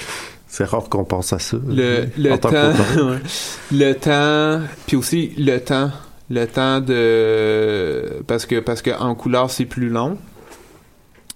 C'est 0.47 0.65
rare 0.65 0.87
qu'on 0.87 1.03
pense 1.03 1.33
à 1.33 1.39
ça. 1.39 1.57
le, 1.67 2.05
le 2.17 2.31
en 2.31 2.37
tant 2.37 2.49
temps, 2.51 2.73
le 3.71 3.93
temps, 3.93 4.61
puis 4.85 4.95
aussi 4.97 5.31
le 5.37 5.57
temps, 5.59 5.91
le 6.29 6.45
temps 6.47 6.79
de 6.81 8.23
parce 8.27 8.45
que 8.45 8.59
parce 8.59 8.81
que 8.81 8.91
en 8.91 9.15
couleur 9.15 9.49
c'est 9.51 9.65
plus 9.65 9.89
long. 9.89 10.17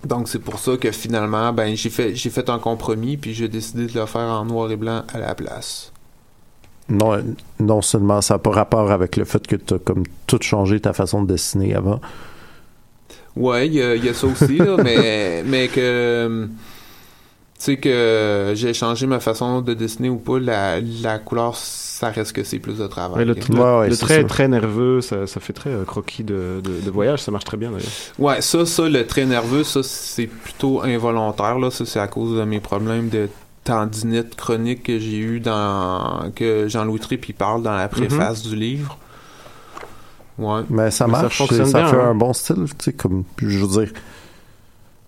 Donc 0.06 0.30
c'est 0.30 0.40
pour 0.40 0.60
ça 0.60 0.78
que 0.78 0.92
finalement 0.92 1.52
ben 1.54 1.76
j'ai 1.76 1.90
fait 1.90 2.16
j'ai 2.16 2.30
fait 2.30 2.50
un 2.50 2.58
compromis 2.60 3.18
puis 3.18 3.34
j'ai 3.34 3.48
décidé 3.50 3.86
de 3.88 4.00
le 4.00 4.06
faire 4.06 4.22
en 4.22 4.46
noir 4.46 4.72
et 4.72 4.78
blanc 4.78 5.04
à 5.14 5.20
la 5.20 5.36
place. 5.36 5.92
Non, 6.88 7.22
non 7.60 7.82
seulement 7.84 8.22
ça 8.22 8.36
n'a 8.36 8.40
pas 8.40 8.50
rapport 8.52 8.90
avec 8.92 9.16
le 9.18 9.26
fait 9.26 9.46
que 9.46 9.56
tu 9.56 9.74
as 9.76 9.80
comme 9.80 10.04
tout 10.26 10.40
changé 10.42 10.80
ta 10.80 10.94
façon 10.94 11.22
de 11.22 11.28
dessiner 11.28 11.76
avant. 11.76 12.00
Ouais, 13.36 13.68
il 13.68 13.74
y, 13.76 13.82
a- 13.82 13.96
il 13.96 14.04
y 14.04 14.10
a 14.10 14.14
ça 14.14 14.26
aussi 14.28 14.58
là, 14.58 14.76
mais 14.84 15.44
mais 15.46 15.68
que 15.68 16.48
sais 17.60 17.78
que 17.78 18.54
j'ai 18.56 18.74
changé 18.74 19.06
ma 19.08 19.20
façon 19.20 19.62
de 19.62 19.74
dessiner 19.74 20.10
ou 20.10 20.18
pas 20.18 20.40
la 20.40 20.80
la 20.82 21.20
couleur 21.20 21.56
ça 21.56 22.10
reste 22.12 22.32
que 22.34 22.44
c'est 22.46 22.60
plus 22.60 22.78
de 22.78 22.88
travail. 22.88 23.18
ouais, 23.20 23.26
le, 23.26 23.34
hein. 23.34 23.46
le- 23.50 23.56
Ouais, 23.56 23.80
ouais, 23.80 23.90
le 23.90 23.96
c'est 23.96 24.06
trait 24.06 24.22
ça. 24.22 24.28
très 24.28 24.48
nerveux, 24.48 25.02
ça, 25.02 25.28
ça 25.28 25.40
fait 25.42 25.52
très 25.54 25.70
euh, 25.72 25.84
croquis 25.84 26.24
de, 26.24 26.62
de, 26.64 26.80
de 26.80 26.90
voyage, 26.92 27.22
ça 27.22 27.32
marche 27.32 27.44
très 27.44 27.58
bien 27.58 27.72
d'ailleurs. 27.72 27.92
Ouais, 28.18 28.42
ça, 28.42 28.66
ça, 28.66 28.88
le 28.88 29.06
trait 29.06 29.26
nerveux, 29.26 29.64
ça, 29.66 29.82
c'est 29.84 30.28
plutôt 30.28 30.82
involontaire, 30.82 31.60
là. 31.60 31.70
Ça, 31.72 31.86
c'est 31.86 32.00
à 32.00 32.08
cause 32.08 32.38
de 32.38 32.44
mes 32.46 32.62
problèmes 32.62 33.10
de 33.10 33.28
tendinite 33.66 34.36
chronique 34.38 34.84
que 34.84 34.98
j'ai 34.98 35.18
eu 35.18 35.40
dans, 35.42 36.32
que 36.36 36.70
Jean-Louis 36.70 37.00
Tripp, 37.02 37.28
il 37.28 37.34
parle 37.34 37.64
dans 37.64 37.76
la 37.76 37.90
préface 37.90 38.44
du 38.44 38.56
livre. 38.56 38.98
Ouais. 40.38 40.62
Mais 40.70 40.90
ça 40.92 41.06
Mais 41.08 41.16
ça 41.16 41.22
marche, 41.24 41.46
ça, 41.46 41.54
bien, 41.56 41.66
fait 41.66 41.78
hein. 41.98 42.10
un 42.12 42.16
bon 42.16 42.32
style, 42.32 42.64
tu 42.78 42.86
sais, 42.86 42.94
comme, 42.94 43.26
je 43.42 43.60
veux 43.60 43.68
dire, 43.86 43.92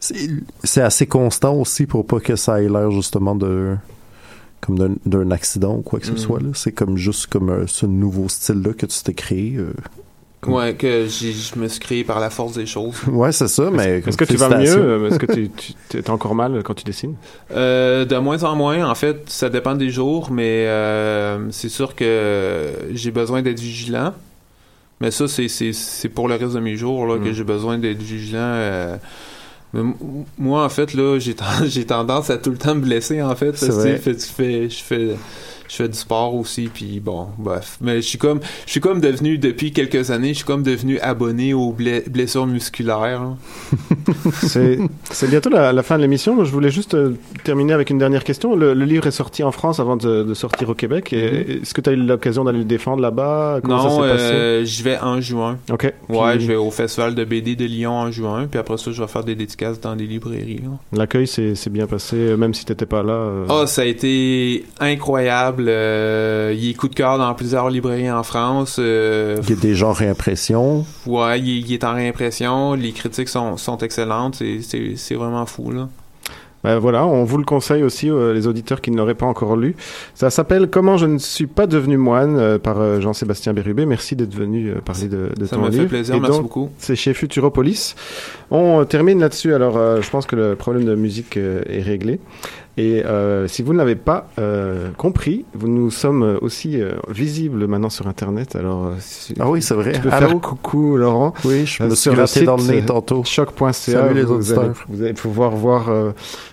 c'est 0.01 0.81
assez 0.81 1.05
constant 1.07 1.53
aussi 1.55 1.85
pour 1.85 2.05
pas 2.05 2.19
que 2.19 2.35
ça 2.35 2.61
ait 2.61 2.67
l'air 2.69 2.89
justement 2.91 3.35
de 3.35 3.75
comme 4.59 4.77
d'un- 4.77 4.95
d'un 5.05 5.31
accident 5.31 5.77
ou 5.77 5.81
quoi 5.81 5.99
que 5.99 6.05
ce 6.05 6.11
Mm. 6.11 6.17
soit 6.17 6.39
là. 6.39 6.49
C'est 6.53 6.71
comme 6.71 6.95
juste 6.97 7.27
comme 7.27 7.49
euh, 7.49 7.65
ce 7.67 7.85
nouveau 7.87 8.29
style-là 8.29 8.73
que 8.73 8.85
tu 8.85 9.01
t'es 9.03 9.13
créé. 9.13 9.55
euh. 9.57 9.73
Ouais, 10.47 10.73
que 10.75 11.05
j'ai- 11.07 11.33
je 11.33 11.57
me 11.59 11.67
suis 11.67 11.79
créé 11.79 12.03
par 12.03 12.19
la 12.19 12.29
force 12.31 12.53
des 12.53 12.65
choses. 12.67 12.95
Ouais, 13.07 13.31
c'est 13.31 13.47
ça, 13.47 13.69
mais 13.71 14.03
Est-ce 14.05 14.17
que 14.17 14.25
tu 14.25 14.37
vas 14.37 14.49
mieux? 14.57 14.75
euh, 14.75 15.07
Est-ce 15.09 15.19
que 15.19 15.31
tu, 15.31 15.49
tu 15.49 15.73
t'es 15.89 16.09
encore 16.09 16.33
mal 16.35 16.61
quand 16.63 16.73
tu 16.75 16.83
dessines? 16.83 17.15
Euh, 17.51 18.05
de 18.05 18.15
moins 18.17 18.43
en 18.43 18.55
moins, 18.55 18.87
en 18.89 18.95
fait, 18.95 19.23
ça 19.27 19.49
dépend 19.49 19.75
des 19.75 19.89
jours, 19.91 20.29
mais 20.31 20.65
euh, 20.67 21.47
c'est 21.51 21.69
sûr 21.69 21.95
que 21.95 22.69
j'ai 22.91 23.11
besoin 23.11 23.41
d'être 23.43 23.59
vigilant. 23.59 24.13
Mais 24.99 25.09
ça, 25.11 25.27
c'est, 25.27 25.47
c'est, 25.47 25.73
c'est 25.73 26.09
pour 26.09 26.27
le 26.27 26.35
reste 26.35 26.53
de 26.53 26.59
mes 26.59 26.75
jours 26.75 27.05
là, 27.07 27.17
que 27.17 27.29
Mm. 27.29 27.33
j'ai 27.33 27.43
besoin 27.43 27.77
d'être 27.79 28.01
vigilant. 28.01 28.39
Mais 29.73 29.81
moi, 30.37 30.65
en 30.65 30.69
fait, 30.69 30.93
là, 30.93 31.17
j'ai, 31.19 31.33
ten- 31.35 31.45
j'ai 31.65 31.85
tendance 31.85 32.29
à 32.29 32.37
tout 32.37 32.49
le 32.51 32.57
temps 32.57 32.75
me 32.75 32.81
blesser, 32.81 33.21
en 33.21 33.35
fait. 33.35 33.53
Tu 33.53 33.59
sais, 33.59 33.97
je 34.13 34.25
fais, 34.25 34.69
je 34.69 34.83
fais, 34.83 35.15
je 35.71 35.77
fais 35.77 35.87
du 35.87 35.97
sport 35.97 36.35
aussi, 36.35 36.69
puis 36.73 36.99
bon, 36.99 37.27
bref. 37.37 37.77
Mais 37.79 38.01
je 38.01 38.07
suis 38.07 38.17
comme, 38.17 38.41
je 38.65 38.71
suis 38.71 38.81
comme 38.81 38.99
devenu, 38.99 39.37
depuis 39.37 39.71
quelques 39.71 40.11
années, 40.11 40.29
je 40.29 40.39
suis 40.39 40.45
comme 40.45 40.63
devenu 40.63 40.99
abonné 40.99 41.53
aux 41.53 41.71
ble- 41.73 42.09
blessures 42.09 42.45
musculaires. 42.45 43.21
là. 43.23 43.35
C'est 45.11 45.29
bientôt 45.29 45.49
la, 45.49 45.71
la 45.73 45.83
fin 45.83 45.95
de 45.97 46.01
l'émission. 46.01 46.43
Je 46.43 46.51
voulais 46.51 46.71
juste 46.71 46.93
euh, 46.93 47.13
terminer 47.43 47.73
avec 47.73 47.89
une 47.89 47.97
dernière 47.97 48.23
question. 48.23 48.55
Le, 48.55 48.73
le 48.73 48.85
livre 48.85 49.07
est 49.07 49.11
sorti 49.11 49.43
en 49.43 49.51
France 49.51 49.79
avant 49.79 49.95
de, 49.95 50.23
de 50.23 50.33
sortir 50.33 50.69
au 50.69 50.73
Québec. 50.73 51.13
Et- 51.13 51.59
Est-ce 51.61 51.73
que 51.73 51.81
tu 51.81 51.89
as 51.89 51.93
eu 51.93 51.97
l'occasion 51.97 52.43
d'aller 52.43 52.59
le 52.59 52.65
défendre 52.65 53.01
là-bas? 53.01 53.59
Non, 53.63 54.03
euh, 54.03 54.65
je 54.65 54.83
vais 54.83 54.99
en 54.99 55.21
juin. 55.21 55.57
Ok. 55.71 55.93
Ouais, 56.09 56.33
Puis 56.35 56.41
je 56.41 56.47
vais 56.47 56.55
au 56.55 56.71
festival 56.71 57.15
de 57.15 57.23
BD 57.23 57.55
de 57.55 57.65
Lyon 57.65 57.91
en 57.93 58.11
juin, 58.11 58.47
puis 58.49 58.59
après 58.59 58.77
ça, 58.77 58.91
je 58.91 59.01
vais 59.01 59.07
faire 59.07 59.23
des 59.23 59.35
dédicaces 59.35 59.79
dans 59.79 59.95
des 59.95 60.05
librairies. 60.05 60.61
L'accueil 60.93 61.27
s'est 61.27 61.53
bien 61.69 61.87
passé, 61.87 62.15
euh, 62.17 62.35
même 62.37 62.53
si 62.53 62.65
t'étais 62.65 62.85
pas 62.85 63.03
là. 63.03 63.13
euh. 63.13 63.45
Ah, 63.49 63.67
ça 63.67 63.83
a 63.83 63.85
été 63.85 64.65
incroyable. 64.79 65.60
Euh, 65.67 66.53
il 66.57 66.69
est 66.69 66.73
coup 66.73 66.87
de 66.87 66.95
cœur 66.95 67.17
dans 67.17 67.33
plusieurs 67.33 67.69
librairies 67.69 68.11
en 68.11 68.23
France. 68.23 68.77
euh, 68.79 69.37
Il 69.43 69.49
y 69.49 69.53
a 69.53 69.55
des 69.61 69.75
gens 69.75 69.91
réimpression. 69.93 70.85
ouais, 71.05 71.39
il, 71.39 71.49
est- 71.49 71.59
il 71.61 71.73
est 71.73 71.83
en 71.83 71.93
réimpression. 71.93 72.73
Les 72.73 72.91
critiques 72.91 73.29
sont, 73.29 73.57
sont 73.57 73.77
excellentes. 73.77 74.41
C'est- 74.61 75.15
vraiment 75.15 75.45
fou, 75.45 75.71
là. 75.71 75.89
Ben 76.63 76.77
voilà, 76.77 77.07
on 77.07 77.23
vous 77.23 77.39
le 77.39 77.43
conseille 77.43 77.81
aussi, 77.81 78.07
euh, 78.07 78.35
les 78.35 78.45
auditeurs 78.45 78.81
qui 78.81 78.91
ne 78.91 78.97
l'auraient 78.97 79.15
pas 79.15 79.25
encore 79.25 79.55
lu. 79.57 79.75
Ça 80.13 80.29
s'appelle 80.29 80.67
Comment 80.69 80.95
je 80.95 81.07
ne 81.07 81.17
suis 81.17 81.47
pas 81.47 81.65
devenu 81.65 81.97
moine 81.97 82.37
euh, 82.37 82.59
par 82.59 82.79
euh, 82.79 83.01
Jean-Sébastien 83.01 83.51
Bérubé. 83.53 83.87
Merci 83.87 84.15
d'être 84.15 84.35
venu 84.35 84.69
euh, 84.69 84.75
parler 84.75 85.07
de, 85.07 85.29
de 85.35 85.45
Ça 85.47 85.55
ton 85.55 85.63
m'a 85.63 85.69
livre. 85.69 85.81
fait 85.85 85.89
plaisir. 85.89 86.13
Et 86.13 86.19
Merci 86.19 86.33
donc, 86.37 86.43
beaucoup. 86.43 86.69
C'est 86.77 86.95
chez 86.95 87.15
Futuropolis. 87.15 87.95
On 88.51 88.85
termine 88.85 89.19
là-dessus. 89.19 89.55
Alors, 89.55 89.73
je 90.03 90.07
pense 90.11 90.27
que 90.27 90.35
le 90.35 90.55
problème 90.55 90.85
de 90.85 90.93
musique 90.93 91.35
est 91.37 91.81
réglé. 91.81 92.19
Et 92.77 93.03
euh, 93.05 93.47
si 93.47 93.63
vous 93.63 93.73
ne 93.73 93.77
l'avez 93.77 93.95
pas 93.95 94.27
euh, 94.39 94.91
compris, 94.97 95.45
vous 95.53 95.67
nous 95.67 95.91
sommes 95.91 96.37
aussi 96.41 96.81
euh, 96.81 96.93
visibles 97.09 97.67
maintenant 97.67 97.89
sur 97.89 98.07
Internet. 98.07 98.55
Alors, 98.55 98.93
si- 98.99 99.33
Ah 99.39 99.49
oui, 99.49 99.61
c'est 99.61 99.73
vrai. 99.73 99.91
tu 99.91 99.99
peux 100.01 100.09
Allô? 100.11 100.27
faire 100.29 100.39
coucou, 100.39 100.95
Laurent. 100.97 101.33
Oui, 101.43 101.65
je 101.65 101.83
Euh, 101.83 101.87
me 101.89 101.95
sur 101.95 101.97
suis 101.97 102.09
le 102.11 102.21
raté 102.21 102.31
site, 102.39 102.43
dans 102.45 102.57
le 102.57 102.63
nez 102.63 102.81
tantôt. 102.85 103.23
choc.ca. 103.25 103.71
Salut 103.73 104.15
les 104.15 104.23
vous, 104.23 104.53
allez, 104.53 104.69
vous 104.87 105.01
allez 105.03 105.13
pouvoir 105.13 105.51
voir 105.51 105.89
euh, 105.89 106.11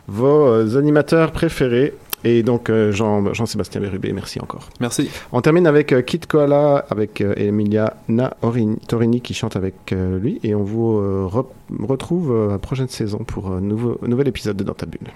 vos 0.08 0.46
euh, 0.48 0.76
animateurs 0.76 1.30
préférés. 1.32 1.94
Et 2.24 2.42
donc, 2.42 2.68
euh, 2.68 2.90
Jean, 2.90 3.32
Jean-Sébastien 3.32 3.80
Bérubé, 3.80 4.12
merci 4.12 4.40
encore. 4.40 4.68
Merci. 4.80 5.08
On 5.30 5.40
termine 5.40 5.68
avec 5.68 5.92
euh, 5.92 6.02
Kid 6.02 6.26
Koala, 6.26 6.84
avec 6.90 7.20
euh, 7.20 7.32
Emiliana 7.36 8.34
Orini- 8.42 8.78
Torini 8.88 9.20
qui 9.20 9.34
chante 9.34 9.54
avec 9.54 9.92
euh, 9.92 10.18
lui. 10.18 10.40
Et 10.42 10.52
on 10.56 10.64
vous 10.64 10.98
euh, 10.98 11.28
re- 11.30 11.46
retrouve 11.86 12.32
euh, 12.32 12.50
la 12.50 12.58
prochaine 12.58 12.88
saison 12.88 13.18
pour 13.18 13.52
un 13.52 13.60
nouveau, 13.60 13.98
nouvel 14.04 14.26
épisode 14.26 14.56
de 14.56 14.64
Dans 14.64 14.74
ta 14.74 14.86
bulle. 14.86 15.06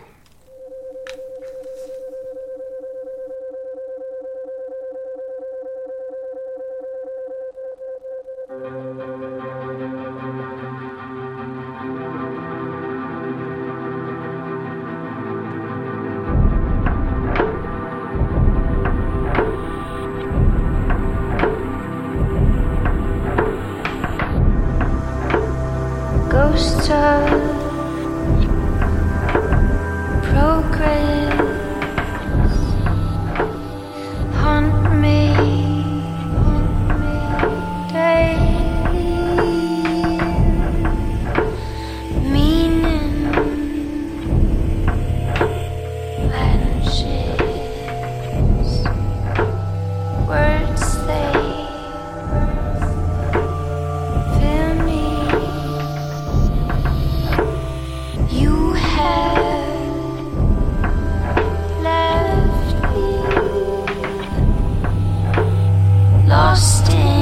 stay 66.72 67.21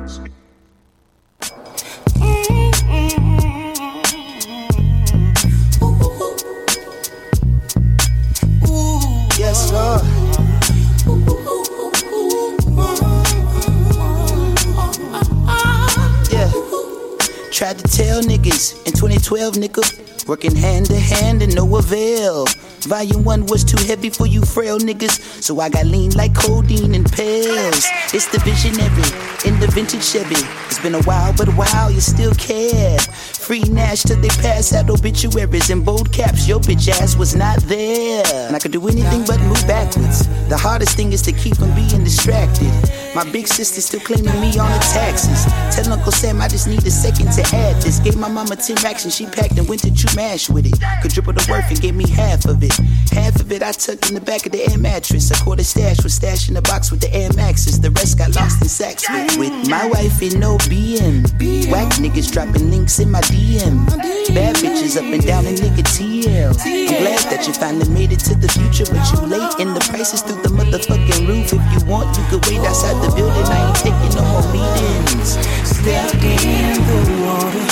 Working 20.31 20.55
hand 20.55 20.85
to 20.85 20.95
hand 20.97 21.41
and 21.41 21.53
no 21.53 21.75
avail. 21.75 22.45
Volume 22.87 23.25
one 23.25 23.45
was 23.47 23.65
too 23.65 23.75
heavy 23.85 24.09
for 24.09 24.25
you 24.25 24.45
frail 24.45 24.79
niggas, 24.79 25.19
so 25.43 25.59
I 25.59 25.67
got 25.67 25.85
lean 25.87 26.11
like 26.11 26.33
codeine 26.33 26.95
and 26.95 27.03
pills. 27.11 27.85
It's 28.13 28.31
the 28.31 28.39
visionary 28.39 29.11
in 29.43 29.59
the 29.59 29.67
vintage 29.67 30.05
Chevy. 30.05 30.39
It's 30.67 30.79
been 30.79 30.95
a 30.95 31.03
while, 31.03 31.33
but 31.33 31.49
wow, 31.57 31.89
you 31.89 31.99
still 31.99 32.33
care. 32.35 32.97
Free 33.41 33.61
Nash 33.61 34.03
till 34.03 34.21
they 34.21 34.29
pass 34.29 34.71
out 34.71 34.89
obituaries 34.91 35.71
in 35.71 35.83
bold 35.83 36.13
caps. 36.13 36.47
Your 36.47 36.59
bitch 36.59 36.87
ass 36.87 37.15
was 37.15 37.35
not 37.35 37.59
there. 37.63 38.23
And 38.47 38.55
I 38.55 38.59
could 38.59 38.71
do 38.71 38.87
anything 38.87 39.25
but 39.25 39.39
move 39.41 39.65
backwards. 39.65 40.27
The 40.47 40.57
hardest 40.57 40.95
thing 40.95 41.11
is 41.11 41.23
to 41.23 41.31
keep 41.31 41.57
from 41.57 41.73
being 41.73 42.03
distracted. 42.03 42.71
My 43.15 43.29
big 43.31 43.47
sister 43.47 43.81
still 43.81 43.99
claiming 43.99 44.39
me 44.39 44.57
on 44.59 44.69
the 44.69 44.79
taxes. 44.93 45.43
Tell 45.75 45.91
Uncle 45.91 46.11
Sam 46.11 46.39
I 46.39 46.47
just 46.47 46.67
need 46.67 46.85
a 46.85 46.91
second 46.91 47.31
to 47.33 47.41
add 47.55 47.81
this. 47.81 47.99
Gave 47.99 48.15
my 48.15 48.29
mama 48.29 48.55
10 48.55 48.77
racks 48.83 49.05
and 49.05 49.11
she 49.11 49.25
packed 49.25 49.57
and 49.57 49.67
went 49.67 49.81
to 49.81 49.93
True 49.93 50.15
Mash 50.15 50.47
with 50.47 50.67
it. 50.67 50.79
Could 51.01 51.11
triple 51.11 51.33
the 51.33 51.45
worth 51.49 51.69
and 51.69 51.81
gave 51.81 51.95
me 51.95 52.07
half 52.07 52.45
of 52.45 52.63
it. 52.63 52.73
Half 53.11 53.41
of 53.41 53.51
it 53.51 53.63
I 53.63 53.71
tucked 53.71 54.07
in 54.09 54.15
the 54.15 54.21
back 54.21 54.45
of 54.45 54.51
the 54.51 54.69
air 54.69 54.77
mattress. 54.77 55.31
A 55.31 55.43
quarter 55.43 55.63
stash 55.63 56.03
was 56.03 56.13
stashed 56.13 56.47
in 56.47 56.53
the 56.53 56.61
box 56.61 56.91
with 56.91 57.01
the 57.01 57.13
Air 57.13 57.33
Maxes. 57.33 57.79
The 57.81 57.89
rest 57.91 58.19
got 58.19 58.35
lost 58.35 58.61
in 58.61 58.69
sacks 58.69 59.09
with, 59.09 59.37
with 59.39 59.69
my 59.69 59.87
wife 59.89 60.21
in 60.21 60.39
no 60.39 60.57
BM. 60.69 61.25
Whack 61.71 61.91
niggas 61.93 62.31
dropping 62.31 62.69
links 62.69 62.99
in 62.99 63.09
my 63.09 63.21
DM. 63.31 63.87
Bad 64.35 64.55
bitches 64.57 64.97
up 64.97 65.03
and 65.03 65.25
down 65.25 65.45
in 65.45 65.55
nigga 65.55 65.83
TL. 65.87 66.51
I'm 66.51 67.01
glad 67.01 67.23
that 67.31 67.47
you 67.47 67.53
finally 67.53 67.89
made 67.89 68.11
it 68.11 68.19
to 68.27 68.35
the 68.35 68.47
future, 68.47 68.85
but 68.91 69.03
you 69.11 69.19
late 69.27 69.55
and 69.59 69.75
the 69.75 69.79
prices 69.89 70.21
through 70.21 70.41
the 70.43 70.49
motherfucking 70.49 71.27
roof. 71.27 71.53
If 71.53 71.63
you 71.73 71.81
want, 71.89 72.17
you 72.17 72.23
could 72.29 72.43
wait 72.47 72.59
outside 72.67 72.99
the 72.99 73.09
building. 73.15 73.47
I 73.47 73.59
ain't 73.67 73.79
taking 73.79 74.11
no 74.15 74.23
more 74.27 74.47
meetings. 74.51 75.39
Step 75.63 76.11
in 76.19 76.75
the 76.83 76.99
water. 77.23 77.65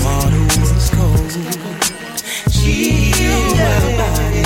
Water 0.00 0.42
was 0.56 0.90
cold. 0.96 1.30
She 2.48 3.12
my 3.12 3.96
body, 3.96 4.42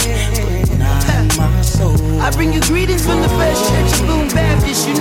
but 0.66 0.78
not 0.78 1.36
my 1.36 1.62
soul. 1.62 1.96
I 2.20 2.30
bring 2.30 2.52
you 2.52 2.60
greetings 2.62 3.04
from 3.06 3.22
the 3.22 3.28
Boone 3.28 3.83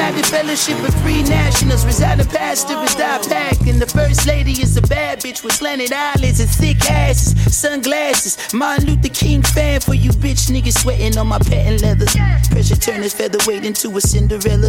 United 0.04 0.26
Fellowship 0.26 0.78
of 0.84 0.93
Free 1.01 1.24
Nationals. 1.24 1.86
Residing 1.86 2.28
pastor 2.28 2.78
is 2.84 2.93
Die 2.93 3.20
Pack, 3.30 3.58
and 3.68 3.82
the 3.82 3.88
First 3.88 4.28
Lady 4.28 4.51
is 4.51 4.76
a 4.76 4.82
bad 4.82 5.22
bitch 5.22 5.45
with 5.45 5.54
slanted 5.54 5.93
eyelids 5.93 6.41
and 6.41 6.49
thick 6.49 6.76
asses, 6.91 7.32
sunglasses. 7.56 8.36
Martin 8.54 8.88
Luther 8.88 9.08
King 9.08 9.41
fan 9.41 9.80
for 9.80 9.93
you 9.93 10.10
bitch 10.10 10.51
niggas 10.51 10.78
sweating 10.82 11.18
on 11.18 11.28
my 11.28 11.39
patent 11.39 11.82
leather. 11.84 12.06
Pressure 12.51 12.76
turn 12.76 13.01
featherweight 13.08 13.64
into 13.64 13.95
a 13.95 14.01
Cinderella. 14.01 14.68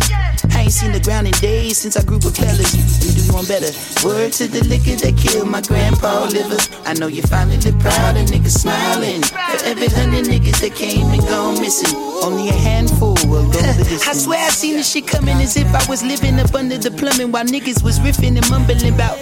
I 0.54 0.62
ain't 0.62 0.72
seen 0.72 0.92
the 0.92 1.00
ground 1.00 1.26
in 1.26 1.32
days 1.42 1.78
since 1.78 1.96
I 1.96 2.04
grew 2.04 2.18
with 2.18 2.36
fellas. 2.36 2.70
Me 3.02 3.10
do 3.10 3.20
you 3.20 3.32
one 3.32 3.46
better. 3.46 3.74
Word 4.06 4.32
to 4.34 4.46
the 4.46 4.62
liquor 4.70 4.94
that 5.02 5.18
killed 5.18 5.48
my 5.48 5.62
grandpa 5.62 6.30
liver. 6.30 6.62
I 6.86 6.94
know 6.94 7.08
you 7.08 7.22
finally 7.22 7.58
proud 7.82 8.16
and 8.16 8.28
niggas 8.28 8.62
smiling. 8.62 9.22
For 9.22 9.66
every 9.66 9.88
hundred 9.88 10.26
niggas 10.26 10.60
that 10.60 10.76
came 10.76 11.08
and 11.10 11.22
gone 11.26 11.60
missing, 11.60 11.90
only 12.22 12.50
a 12.50 12.52
handful 12.52 13.18
will 13.26 13.50
go 13.50 13.58
the 13.58 13.82
distance. 13.82 14.06
I 14.06 14.12
swear 14.12 14.38
I 14.38 14.50
seen 14.50 14.76
this 14.76 14.92
shit 14.92 15.08
coming 15.08 15.23
as 15.28 15.56
if 15.56 15.66
I 15.74 15.84
was 15.88 16.02
living 16.02 16.38
up 16.38 16.54
under 16.54 16.78
the 16.78 16.90
plumbing 16.90 17.32
while 17.32 17.44
niggas 17.44 17.82
was 17.82 17.98
riffing 17.98 18.36
and 18.36 18.48
mumbling 18.50 18.92
about 18.92 19.18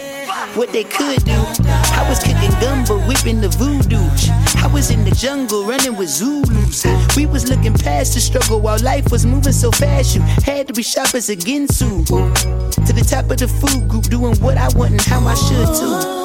what 0.56 0.72
they 0.72 0.84
could 0.84 1.24
do. 1.24 1.32
I 1.32 2.06
was 2.08 2.18
cooking 2.18 2.50
gumbo, 2.60 2.98
whipping 3.06 3.40
the 3.40 3.48
voodoo. 3.48 4.02
I 4.62 4.70
was 4.72 4.90
in 4.90 5.04
the 5.04 5.10
jungle 5.10 5.64
running 5.64 5.96
with 5.96 6.08
Zulus. 6.08 6.86
We 7.16 7.26
was 7.26 7.48
looking 7.48 7.74
past 7.74 8.14
the 8.14 8.20
struggle 8.20 8.60
while 8.60 8.78
life 8.80 9.10
was 9.10 9.26
moving 9.26 9.52
so 9.52 9.70
fast. 9.70 10.14
You 10.14 10.22
had 10.44 10.68
to 10.68 10.72
be 10.72 10.82
sharp 10.82 11.14
as 11.14 11.30
a 11.30 11.36
Ginsu. 11.36 12.06
To 12.06 12.92
the 12.92 13.04
top 13.08 13.30
of 13.30 13.38
the 13.38 13.48
food 13.48 13.88
group, 13.88 14.04
doing 14.04 14.36
what 14.36 14.58
I 14.58 14.68
want 14.76 14.92
and 14.92 15.00
how 15.00 15.26
I 15.26 15.34
should 15.34 15.66
too. 15.78 16.22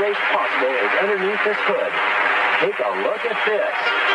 Race 0.00 0.16
possible 0.32 0.72
is 0.72 0.92
underneath 0.98 1.44
this 1.44 1.56
hood. 1.68 1.92
Take 2.60 2.78
a 2.80 2.90
look 3.04 3.20
at 3.26 3.36
this. 3.44 4.09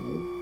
湖。 0.00 0.39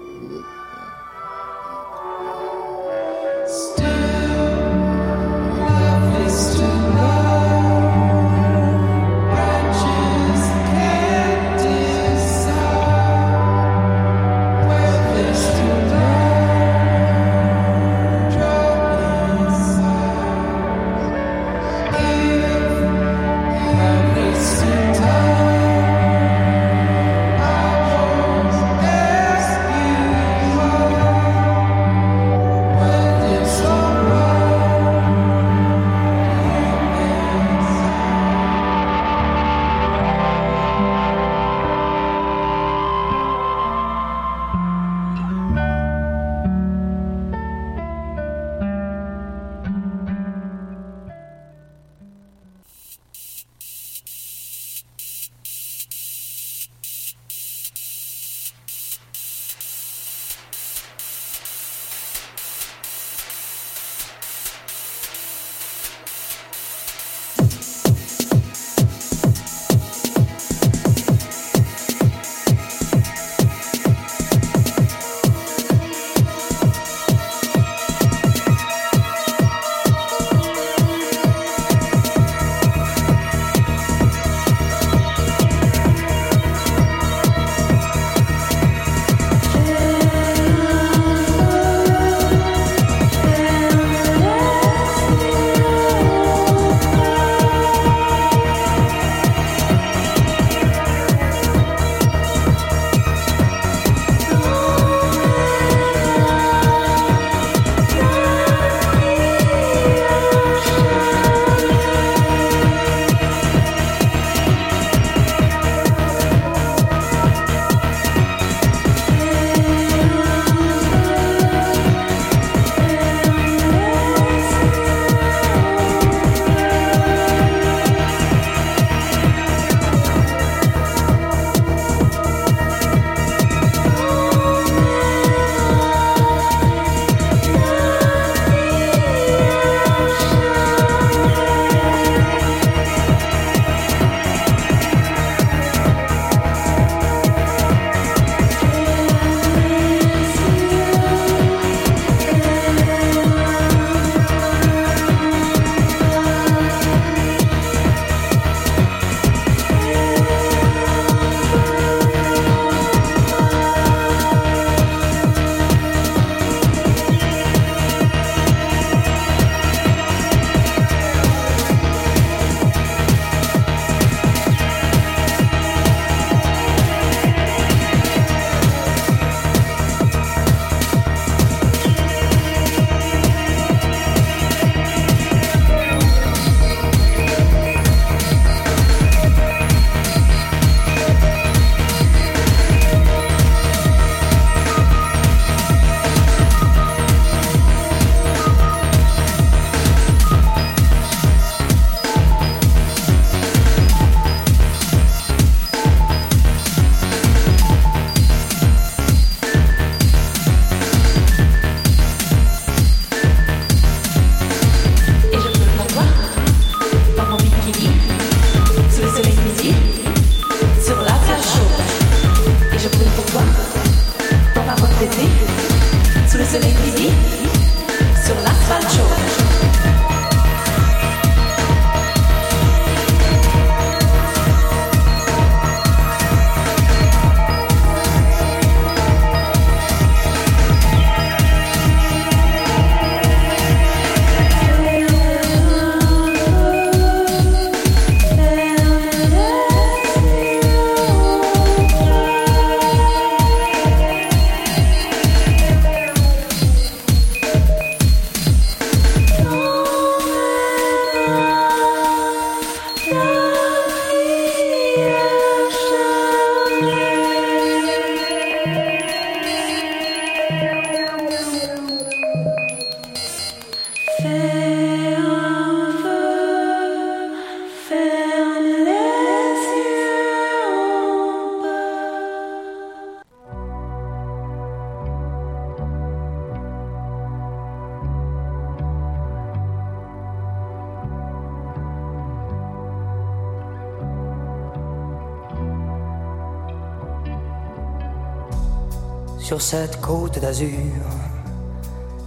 D'azur. 300.40 300.68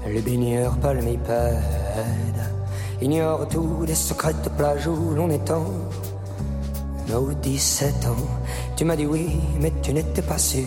Les 0.08 0.22
baigneurs 0.22 0.78
palmipèdes 0.78 1.62
ignorent 3.02 3.48
tous 3.48 3.84
les 3.86 3.96
secrets 3.96 4.34
de 4.44 4.50
plage 4.50 4.88
où 4.88 5.14
l'on 5.16 5.30
étend 5.30 5.66
nos 7.08 7.32
17 7.32 8.06
ans. 8.08 8.28
Tu 8.76 8.86
m'as 8.86 8.96
dit 8.96 9.06
oui, 9.06 9.40
mais 9.60 9.72
tu 9.82 9.94
n'étais 9.94 10.22
pas 10.22 10.38
sûr. 10.38 10.66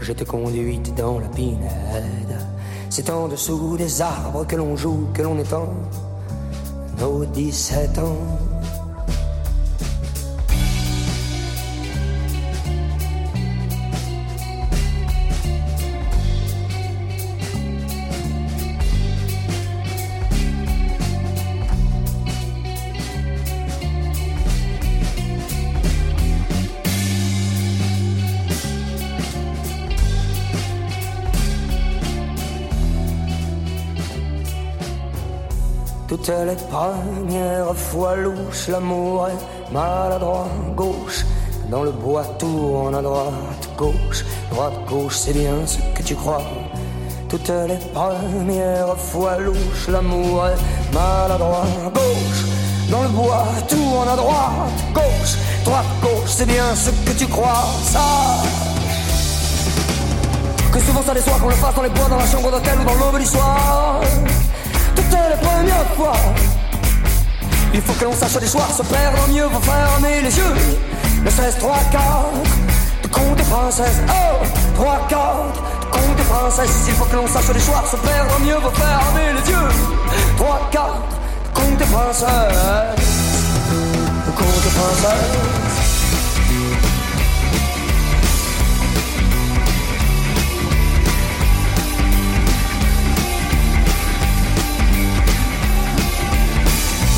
Je 0.00 0.12
te 0.12 0.24
conduite 0.24 0.94
dans 0.94 1.18
la 1.18 1.28
pinède. 1.28 2.38
C'est 2.90 3.08
en 3.10 3.28
dessous 3.28 3.76
des 3.76 4.02
arbres 4.02 4.46
que 4.46 4.56
l'on 4.56 4.76
joue, 4.76 5.08
que 5.14 5.22
l'on 5.22 5.38
étend 5.38 5.72
nos 7.00 7.24
17 7.24 7.98
ans. 7.98 8.51
Toutes 36.24 36.36
les 36.46 36.54
premières 36.70 37.74
fois 37.74 38.14
louches, 38.14 38.68
l'amour 38.68 39.26
est 39.26 39.72
maladroit, 39.72 40.46
gauche. 40.76 41.24
Dans 41.68 41.82
le 41.82 41.90
bois 41.90 42.22
tourne 42.38 42.94
à 42.94 43.02
droite, 43.02 43.68
gauche, 43.76 44.24
droite, 44.52 44.74
gauche, 44.88 45.16
c'est 45.16 45.32
bien 45.32 45.66
ce 45.66 45.78
que 45.78 46.02
tu 46.04 46.14
crois. 46.14 46.44
Toutes 47.28 47.48
les 47.48 47.78
premières 47.92 48.96
fois 48.96 49.36
louches, 49.38 49.88
l'amour 49.88 50.46
est 50.46 50.94
maladroit, 50.94 51.66
gauche. 51.92 52.44
Dans 52.88 53.02
le 53.02 53.08
bois 53.08 53.44
tourne 53.68 54.08
à 54.08 54.14
droite, 54.14 54.78
gauche, 54.94 55.34
droite, 55.64 55.86
gauche, 56.02 56.30
c'est 56.36 56.46
bien 56.46 56.72
ce 56.76 56.90
que 56.90 57.18
tu 57.18 57.26
crois. 57.26 57.66
Ça. 57.82 57.98
Que 60.72 60.78
souvent 60.78 61.02
ça 61.02 61.14
déçoit 61.14 61.34
qu'on 61.40 61.48
le 61.48 61.54
fasse 61.54 61.74
dans 61.74 61.82
les 61.82 61.90
bois, 61.90 62.08
dans 62.08 62.16
la 62.16 62.26
chambre 62.26 62.52
d'hôtel 62.52 62.78
ou 62.80 62.84
dans 62.84 62.94
l'aube 62.94 63.18
du 63.18 63.26
soir 63.26 64.00
toutes 65.22 65.40
les 65.40 65.46
premières 65.46 65.86
fois. 65.96 66.12
Il 67.74 67.80
faut 67.80 67.92
que 67.92 68.04
l'on 68.04 68.12
sache 68.12 68.38
des 68.38 68.46
soirs 68.46 68.70
se 68.70 68.82
perdre, 68.82 69.18
mieux 69.28 69.44
vaut 69.44 69.60
fermer 69.60 70.22
les 70.22 70.36
yeux. 70.36 70.54
Le 71.24 71.30
16, 71.30 71.58
3, 71.58 71.76
4, 71.92 72.00
de 73.02 73.34
des 73.36 73.42
princesses. 73.42 74.00
Oh, 74.08 74.44
3, 74.74 75.06
4, 75.08 75.18
de 75.92 76.14
des 76.16 76.22
princesses. 76.24 76.84
Il 76.88 76.94
faut 76.94 77.04
que 77.04 77.16
l'on 77.16 77.26
sache 77.26 77.52
des 77.52 77.60
soirs 77.60 77.86
se 77.86 77.96
perdre, 77.96 78.40
mieux 78.40 78.56
vaut 78.56 78.70
fermer 78.70 79.32
les 79.32 79.50
yeux. 79.50 79.68
3, 80.36 80.68
4, 80.72 80.86
de 81.54 81.76
des 81.76 81.84
princesses. 81.84 82.96
De 84.26 84.30
conte 84.32 84.62
des 84.64 85.61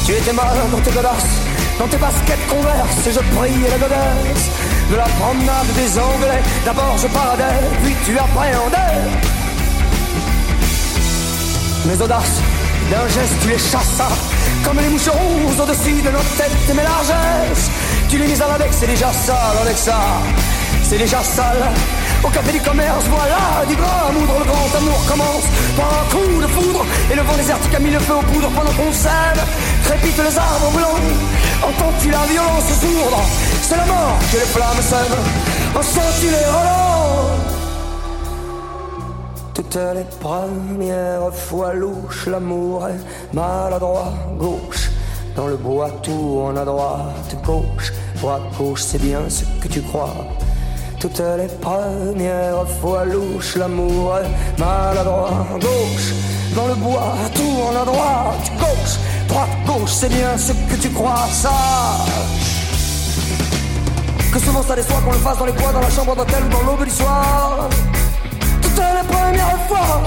Tu 0.05 0.13
étais 0.13 0.35
mal 0.35 0.55
dans 0.71 0.81
tes 0.81 0.91
godasses, 0.91 1.41
dans 1.79 1.87
tes 1.89 1.97
baskets 1.97 2.47
converses, 2.47 3.07
et 3.07 3.13
je 3.13 3.21
priais 3.21 3.71
la 3.71 3.79
godesse 3.79 4.51
de 4.91 4.97
la 4.97 5.05
promenade 5.05 5.67
des 5.75 5.99
Anglais. 5.99 6.43
D'abord 6.63 6.97
je 6.99 7.07
paradais, 7.07 7.61
puis 7.83 7.95
tu 8.05 8.19
appréhendais 8.19 9.01
mes 11.87 12.03
audaces. 12.03 12.41
D'un 12.91 13.09
geste, 13.09 13.33
tu 13.41 13.49
les 13.49 13.59
chassas 13.59 14.13
comme 14.63 14.79
les 14.79 14.89
moucherons 14.89 15.41
au-dessus 15.59 16.03
de 16.03 16.11
nos 16.11 16.25
têtes 16.37 16.53
et 16.69 16.75
mes 16.75 16.83
largesses. 16.83 17.71
Tu 18.11 18.19
les 18.19 18.27
mis 18.27 18.43
à 18.43 18.47
l'index, 18.49 18.77
c'est 18.81 18.87
déjà 18.87 19.11
sale 19.11 19.57
avec 19.63 19.79
ça, 19.79 20.01
c'est 20.83 20.99
déjà 20.99 21.23
sale. 21.23 21.65
Au 22.23 22.29
café 22.29 22.53
du 22.53 22.61
commerce, 22.61 23.05
voilà 23.09 23.65
du 23.69 23.75
grand 23.75 24.09
amour, 24.09 24.39
le 24.39 24.45
grand 24.45 24.79
amour 24.79 25.05
commence 25.07 25.45
par 25.77 25.89
un 26.01 26.05
coup 26.11 26.41
de 26.41 26.47
foudre 26.47 26.85
et 27.11 27.15
le 27.15 27.23
vent 27.23 27.37
désertique 27.37 27.75
a 27.75 27.79
mis 27.79 27.91
le 27.91 27.99
feu 27.99 28.15
aux 28.15 28.23
poudres 28.23 28.51
pendant 28.51 28.73
qu'on 28.73 28.93
s'aime. 28.93 29.45
Crépitent 29.85 30.23
les 30.29 30.39
arbres 30.39 30.71
blancs, 30.73 31.01
entends-tu 31.63 32.11
la 32.11 32.25
violence 32.25 32.69
sourde? 32.81 33.21
C'est 33.63 33.77
la 33.77 33.87
mort 33.87 34.19
que 34.31 34.37
les 34.37 34.51
flammes 34.55 34.83
sèment, 34.83 35.25
ressens-tu 35.75 36.27
les 36.27 36.47
relents? 36.57 37.55
Toutes 39.55 39.79
les 39.95 40.05
premières 40.21 41.33
fois 41.33 41.75
louches, 41.75 42.27
l'amour 42.27 42.89
est 42.89 43.35
maladroit, 43.35 44.13
gauche. 44.39 44.91
Dans 45.37 45.49
le 45.49 45.57
bois 45.57 45.91
tourne 46.03 46.59
à 46.59 46.65
droite, 46.65 47.37
gauche, 47.45 47.93
droite, 48.17 48.43
gauche, 48.57 48.83
c'est 48.83 49.01
bien 49.01 49.21
ce 49.29 49.45
que 49.61 49.69
tu 49.69 49.83
crois. 49.83 50.15
Toutes 51.01 51.21
les 51.21 51.49
premières 51.61 52.67
fois 52.81 53.05
louches, 53.05 53.57
l'amour 53.57 54.19
est 54.19 54.61
maladroit, 54.61 55.47
gauche. 55.61 56.15
Dans 56.55 56.69
le 56.69 56.75
bois 56.75 57.15
tourne 57.35 57.77
à 57.77 57.85
droite, 57.85 58.53
gauche, 58.59 58.97
gauche, 59.67 59.91
c'est 59.91 60.09
bien 60.09 60.37
ce 60.39 60.53
que 60.53 60.81
tu 60.81 60.91
crois, 60.91 61.27
ça. 61.31 61.51
Que 64.33 64.39
souvent 64.39 64.63
ça 64.63 64.75
déçoit 64.75 65.01
qu'on 65.05 65.13
le 65.13 65.19
fasse 65.19 65.39
dans 65.39 65.47
les 65.47 65.53
bois, 65.53 65.73
dans 65.73 65.81
la 65.81 65.91
chambre 65.91 66.17
d'hôtel 66.17 66.49
dans 66.49 66.63
l'aube 66.63 66.85
du 66.85 66.91
soir 66.91 67.69
toutes 68.75 68.77
les 68.77 69.09
premières 69.09 69.59
fois. 69.69 70.03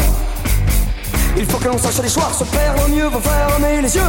Il 1.37 1.45
faut 1.45 1.57
que 1.57 1.67
l'on 1.67 1.77
sache 1.77 2.01
les 2.01 2.09
choix, 2.09 2.29
se 2.37 2.43
perdre 2.45 2.87
mieux, 2.89 3.09
faut 3.09 3.19
fermer 3.19 3.81
les 3.81 3.95
yeux. 3.95 4.01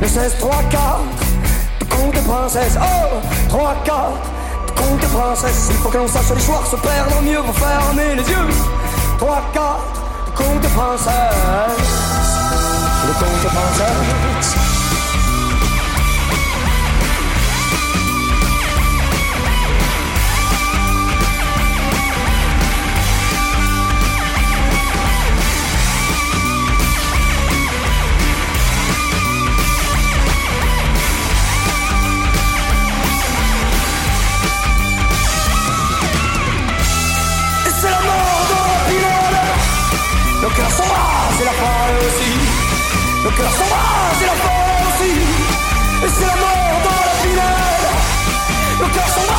Le 0.00 0.08
16, 0.08 0.36
3, 0.38 0.54
4, 0.70 1.00
de 1.80 1.84
conte 1.86 2.14
des 2.14 2.20
princesses. 2.20 2.78
Oh, 2.80 3.48
3, 3.48 3.74
4, 3.84 3.96
de 4.66 4.80
conte 4.80 5.00
des 5.00 5.06
princesses. 5.06 5.68
Il 5.70 5.76
faut 5.76 5.88
que 5.88 5.98
l'on 5.98 6.08
sache 6.08 6.30
les 6.34 6.42
choix, 6.42 6.62
se 6.70 6.76
perdre 6.76 7.22
mieux, 7.22 7.42
faut 7.42 7.52
fermer 7.52 8.14
les 8.16 8.28
yeux. 8.30 8.48
3, 9.18 9.42
4, 9.54 9.64
de 10.26 10.36
conte 10.36 10.60
des 10.60 10.68
princesses. 10.68 12.21
Le 13.12 13.18
conte 13.18 13.42
des 13.42 14.81
Cœur 43.42 43.50
s'embrase 43.50 44.22
et 44.22 44.26
la 44.26 44.34
fin 44.34 44.58
aussi. 44.86 45.14
Et 46.04 46.08
c'est 46.08 46.26
la 46.26 46.36
mort 46.36 46.78
dans 46.84 46.90
la 46.90 47.14
pinède 47.22 47.86
Le 48.80 48.86
cœur 48.94 49.08
s'embrase 49.08 49.31